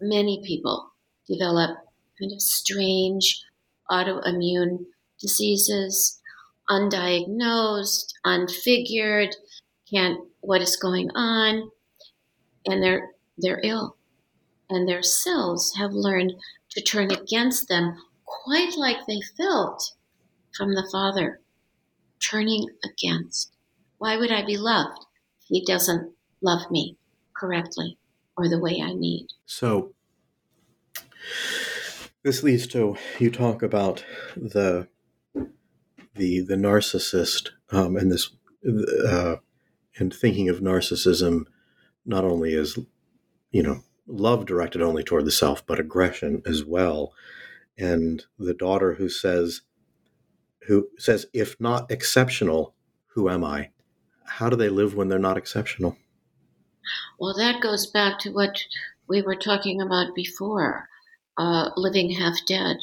[0.00, 0.90] many people
[1.28, 1.78] develop
[2.18, 3.42] kind of strange
[3.90, 4.86] autoimmune
[5.24, 6.20] diseases,
[6.68, 9.34] undiagnosed, unfigured,
[9.90, 11.70] can't what is going on,
[12.66, 13.96] and they're they're ill.
[14.68, 16.32] And their cells have learned
[16.70, 19.92] to turn against them quite like they felt
[20.56, 21.40] from the Father,
[22.20, 23.52] turning against.
[23.98, 24.98] Why would I be loved
[25.42, 26.96] if he doesn't love me
[27.36, 27.98] correctly
[28.36, 29.28] or the way I need?
[29.46, 29.94] So
[32.22, 34.04] this leads to you talk about
[34.36, 34.88] the
[36.14, 38.30] the the narcissist um, and this
[39.08, 39.36] uh,
[39.96, 41.44] and thinking of narcissism
[42.06, 42.78] not only as
[43.50, 47.12] you know love directed only toward the self but aggression as well.
[47.76, 49.62] And the daughter who says
[50.66, 52.74] who says if not exceptional
[53.14, 53.70] who am i?
[54.26, 55.96] How do they live when they're not exceptional?
[57.18, 58.62] Well that goes back to what
[59.08, 60.88] we were talking about before
[61.36, 62.76] uh, living half dead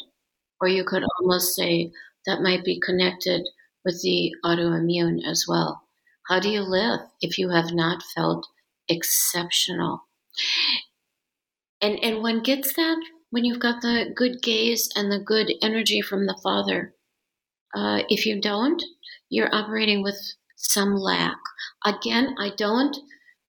[0.60, 1.92] or you could almost say
[2.26, 3.48] that might be connected
[3.84, 5.82] with the autoimmune as well.
[6.28, 8.46] How do you live if you have not felt
[8.88, 10.02] exceptional?
[11.80, 12.98] And and one gets that
[13.30, 16.94] when you've got the good gaze and the good energy from the Father.
[17.74, 18.82] Uh, if you don't,
[19.30, 20.18] you're operating with
[20.56, 21.38] some lack.
[21.84, 22.96] Again, I don't.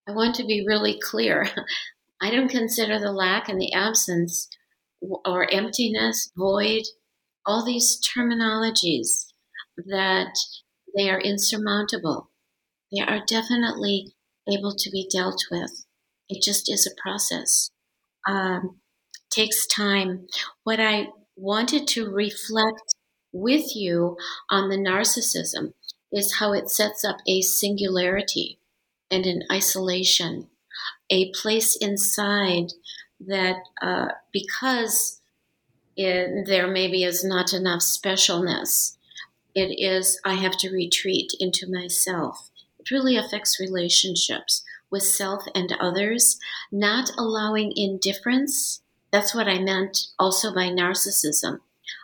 [0.07, 1.47] I want to be really clear.
[2.21, 4.47] I don't consider the lack and the absence
[5.25, 6.83] or emptiness, void,
[7.45, 9.25] all these terminologies
[9.77, 10.35] that
[10.95, 12.29] they are insurmountable.
[12.91, 14.15] They are definitely
[14.47, 15.85] able to be dealt with.
[16.29, 17.71] It just is a process.
[18.27, 18.79] Um,
[19.29, 20.27] takes time.
[20.63, 22.95] What I wanted to reflect
[23.31, 24.17] with you
[24.49, 25.73] on the narcissism
[26.11, 28.59] is how it sets up a singularity
[29.09, 30.49] and an isolation,
[31.09, 32.73] a place inside
[33.19, 35.21] that uh, because
[35.95, 38.95] it, there maybe is not enough specialness,
[39.55, 42.49] it is I have to retreat into myself.
[42.79, 46.39] It really affects relationships with self and others,
[46.71, 48.81] not allowing indifference.
[49.11, 51.59] That's what I meant also by narcissism.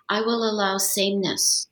[0.08, 1.68] I will allow sameness,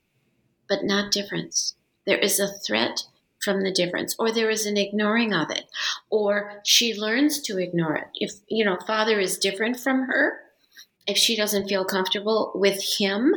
[0.68, 1.74] but not difference.
[2.06, 3.04] There is a threat
[3.42, 5.64] from the difference or there is an ignoring of it
[6.10, 10.40] or she learns to ignore it if you know father is different from her
[11.08, 13.34] if she doesn't feel comfortable with him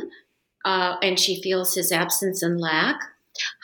[0.64, 3.00] uh, and she feels his absence and lack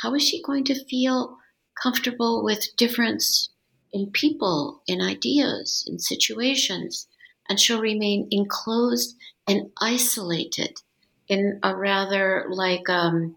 [0.03, 1.39] how is she going to feel
[1.81, 3.51] comfortable with difference
[3.93, 7.07] in people in ideas in situations
[7.49, 9.15] and she'll remain enclosed
[9.47, 10.81] and isolated
[11.29, 13.37] in a rather like um,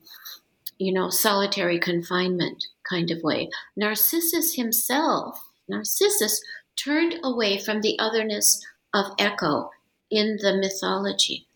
[0.78, 3.49] you know solitary confinement kind of way.
[3.76, 6.41] Narcissus himself, Narcissus,
[6.76, 9.69] turned away from the otherness of Echo
[10.12, 11.47] in the mythology.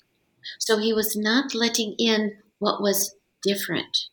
[0.60, 4.08] So he was not letting in what was different.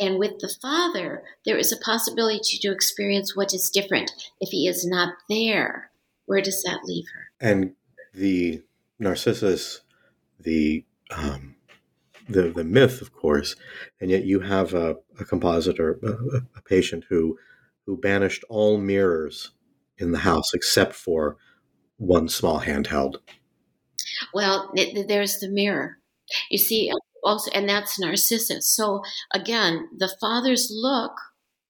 [0.00, 4.12] And with the Father, there is a possibility to experience what is different.
[4.40, 5.90] If he is not there,
[6.26, 7.30] where does that leave her?
[7.40, 7.74] And
[8.14, 8.62] the
[8.98, 9.80] Narcissus,
[10.38, 11.56] the um,
[12.28, 13.56] the the myth, of course,
[14.00, 17.38] and yet you have a, a compositor, a, a patient who
[17.86, 19.52] who banished all mirrors
[19.96, 21.38] in the house except for
[21.96, 23.16] one small handheld.
[24.34, 25.98] Well, it, there's the mirror.
[26.50, 26.92] You see,
[27.24, 28.66] also, and that's Narcissus.
[28.66, 29.02] So
[29.32, 31.12] again, the father's look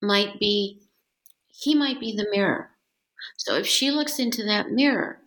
[0.03, 0.81] might be,
[1.49, 2.71] he might be the mirror.
[3.39, 5.21] So if she looks into that mirror,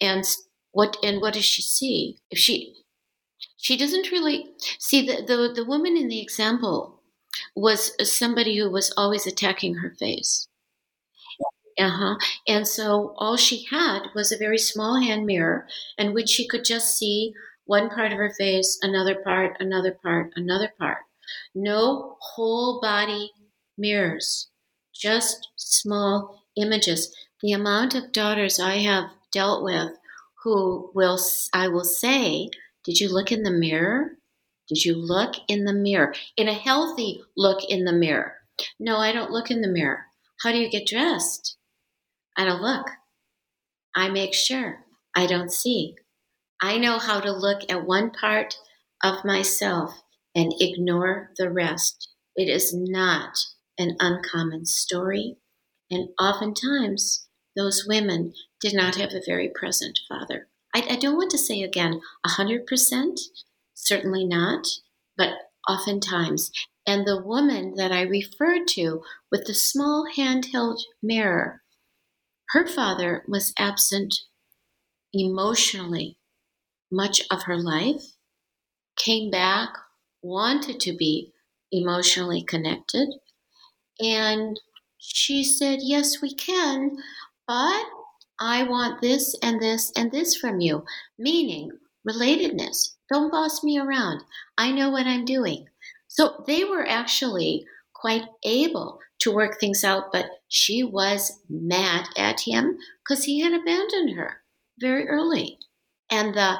[0.00, 0.24] and
[0.72, 2.18] what and what does she see?
[2.30, 2.74] If she
[3.58, 7.02] she doesn't really see the, the, the woman in the example
[7.56, 10.48] was uh, somebody who was always attacking her face.
[11.78, 12.16] Uh-huh.
[12.48, 16.64] And so all she had was a very small hand mirror in which she could
[16.64, 17.32] just see
[17.66, 20.98] one part of her face, another part, another part, another part.
[21.54, 23.30] No whole body
[23.76, 24.48] mirrors,
[24.94, 27.14] just small images.
[27.42, 29.92] The amount of daughters I have dealt with
[30.42, 31.18] who will,
[31.52, 32.48] I will say,
[32.84, 34.16] did you look in the mirror?
[34.68, 36.14] Did you look in the mirror?
[36.36, 38.34] In a healthy look in the mirror.
[38.80, 40.06] No, I don't look in the mirror.
[40.42, 41.57] How do you get dressed?
[42.38, 42.86] I don't look.
[43.94, 44.84] I make sure
[45.14, 45.96] I don't see.
[46.62, 48.56] I know how to look at one part
[49.02, 50.02] of myself
[50.34, 52.08] and ignore the rest.
[52.36, 53.36] It is not
[53.76, 55.36] an uncommon story.
[55.90, 57.26] And oftentimes,
[57.56, 60.48] those women did not have a very present father.
[60.74, 63.18] I, I don't want to say again 100%,
[63.74, 64.66] certainly not,
[65.16, 65.30] but
[65.68, 66.52] oftentimes.
[66.86, 71.62] And the woman that I referred to with the small handheld mirror,
[72.50, 74.14] her father was absent
[75.12, 76.18] emotionally
[76.90, 78.16] much of her life,
[78.96, 79.70] came back,
[80.22, 81.32] wanted to be
[81.72, 83.08] emotionally connected.
[84.00, 84.60] And
[84.98, 86.96] she said, Yes, we can,
[87.46, 87.86] but
[88.40, 90.84] I want this and this and this from you,
[91.18, 91.70] meaning
[92.08, 92.94] relatedness.
[93.12, 94.22] Don't boss me around.
[94.58, 95.66] I know what I'm doing.
[96.08, 102.40] So they were actually quite able to work things out, but she was mad at
[102.40, 104.42] him because he had abandoned her
[104.80, 105.58] very early.
[106.10, 106.56] And the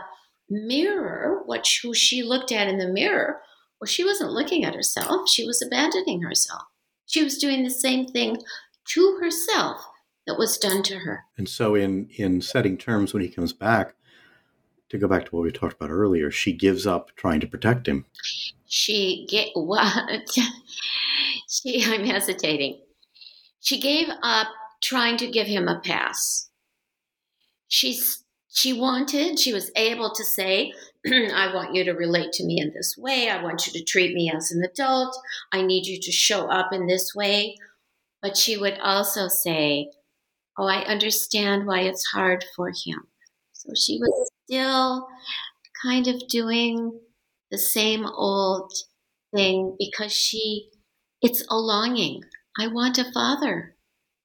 [0.50, 3.40] mirror, what she, who she looked at in the mirror,
[3.80, 6.62] well, she wasn't looking at herself, she was abandoning herself.
[7.06, 8.42] She was doing the same thing
[8.94, 9.86] to herself
[10.26, 11.24] that was done to her.
[11.38, 13.94] And so, in in setting terms, when he comes back,
[14.90, 17.86] to go back to what we talked about earlier, she gives up trying to protect
[17.86, 18.06] him.
[18.66, 20.28] She get what?
[21.48, 22.80] she, I'm hesitating.
[23.60, 24.48] She gave up
[24.82, 26.48] trying to give him a pass.
[27.68, 30.72] She's she wanted, she was able to say,
[31.06, 33.28] I want you to relate to me in this way.
[33.28, 35.16] I want you to treat me as an adult.
[35.52, 37.56] I need you to show up in this way.
[38.20, 39.90] But she would also say,
[40.56, 43.06] Oh, I understand why it's hard for him.
[43.52, 45.08] So she was still
[45.82, 46.98] kind of doing
[47.50, 48.72] the same old
[49.34, 50.70] thing because she,
[51.20, 52.22] it's a longing.
[52.58, 53.74] I want a father.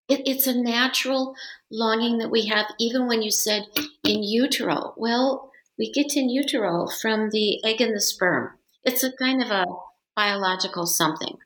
[0.07, 1.35] It, it's a natural
[1.71, 3.65] longing that we have, even when you said
[4.03, 4.93] in utero.
[4.97, 8.51] Well, we get in utero from the egg and the sperm.
[8.83, 9.65] It's a kind of a
[10.15, 11.37] biological something.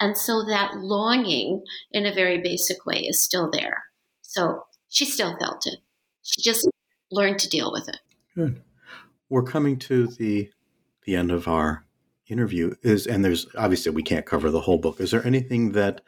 [0.00, 1.62] And so that longing,
[1.92, 3.84] in a very basic way, is still there.
[4.22, 5.78] So she still felt it.
[6.22, 6.68] She just
[7.12, 7.98] learned to deal with it.
[8.34, 8.62] Good.
[9.28, 10.50] we're coming to the
[11.04, 11.84] the end of our
[12.28, 12.74] interview.
[12.82, 15.00] Is and there's obviously we can't cover the whole book.
[15.00, 16.00] Is there anything that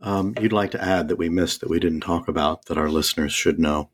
[0.00, 2.88] um, you'd like to add that we missed that we didn't talk about that our
[2.88, 3.90] listeners should know?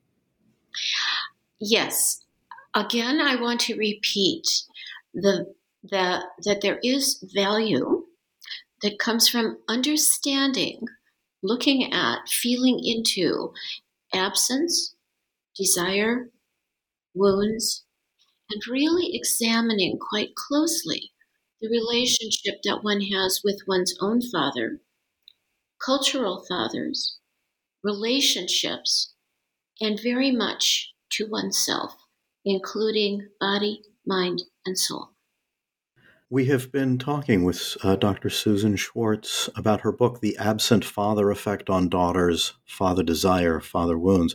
[1.60, 2.24] Yes.
[2.74, 4.46] Again, I want to repeat
[5.14, 5.54] the
[5.90, 8.04] that that there is value
[8.82, 10.86] that comes from understanding,
[11.42, 13.52] looking at, feeling into
[14.12, 14.94] absence,
[15.56, 16.28] desire,
[17.16, 17.84] wounds,
[18.50, 21.12] and really examining quite closely
[21.60, 24.80] the relationship that one has with one's own father,
[25.84, 27.18] cultural fathers,
[27.82, 29.14] relationships,
[29.80, 31.96] and very much to oneself,
[32.44, 35.10] including body, mind, and soul.
[36.28, 38.30] We have been talking with uh, Dr.
[38.30, 44.34] Susan Schwartz about her book, The Absent Father Effect on Daughters Father Desire, Father Wounds.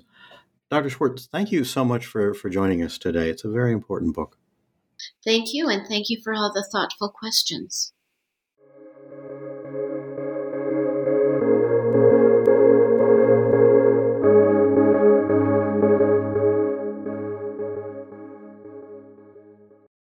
[0.71, 0.89] Dr.
[0.89, 3.29] Schwartz, thank you so much for, for joining us today.
[3.29, 4.37] It's a very important book.
[5.25, 7.91] Thank you, and thank you for all the thoughtful questions.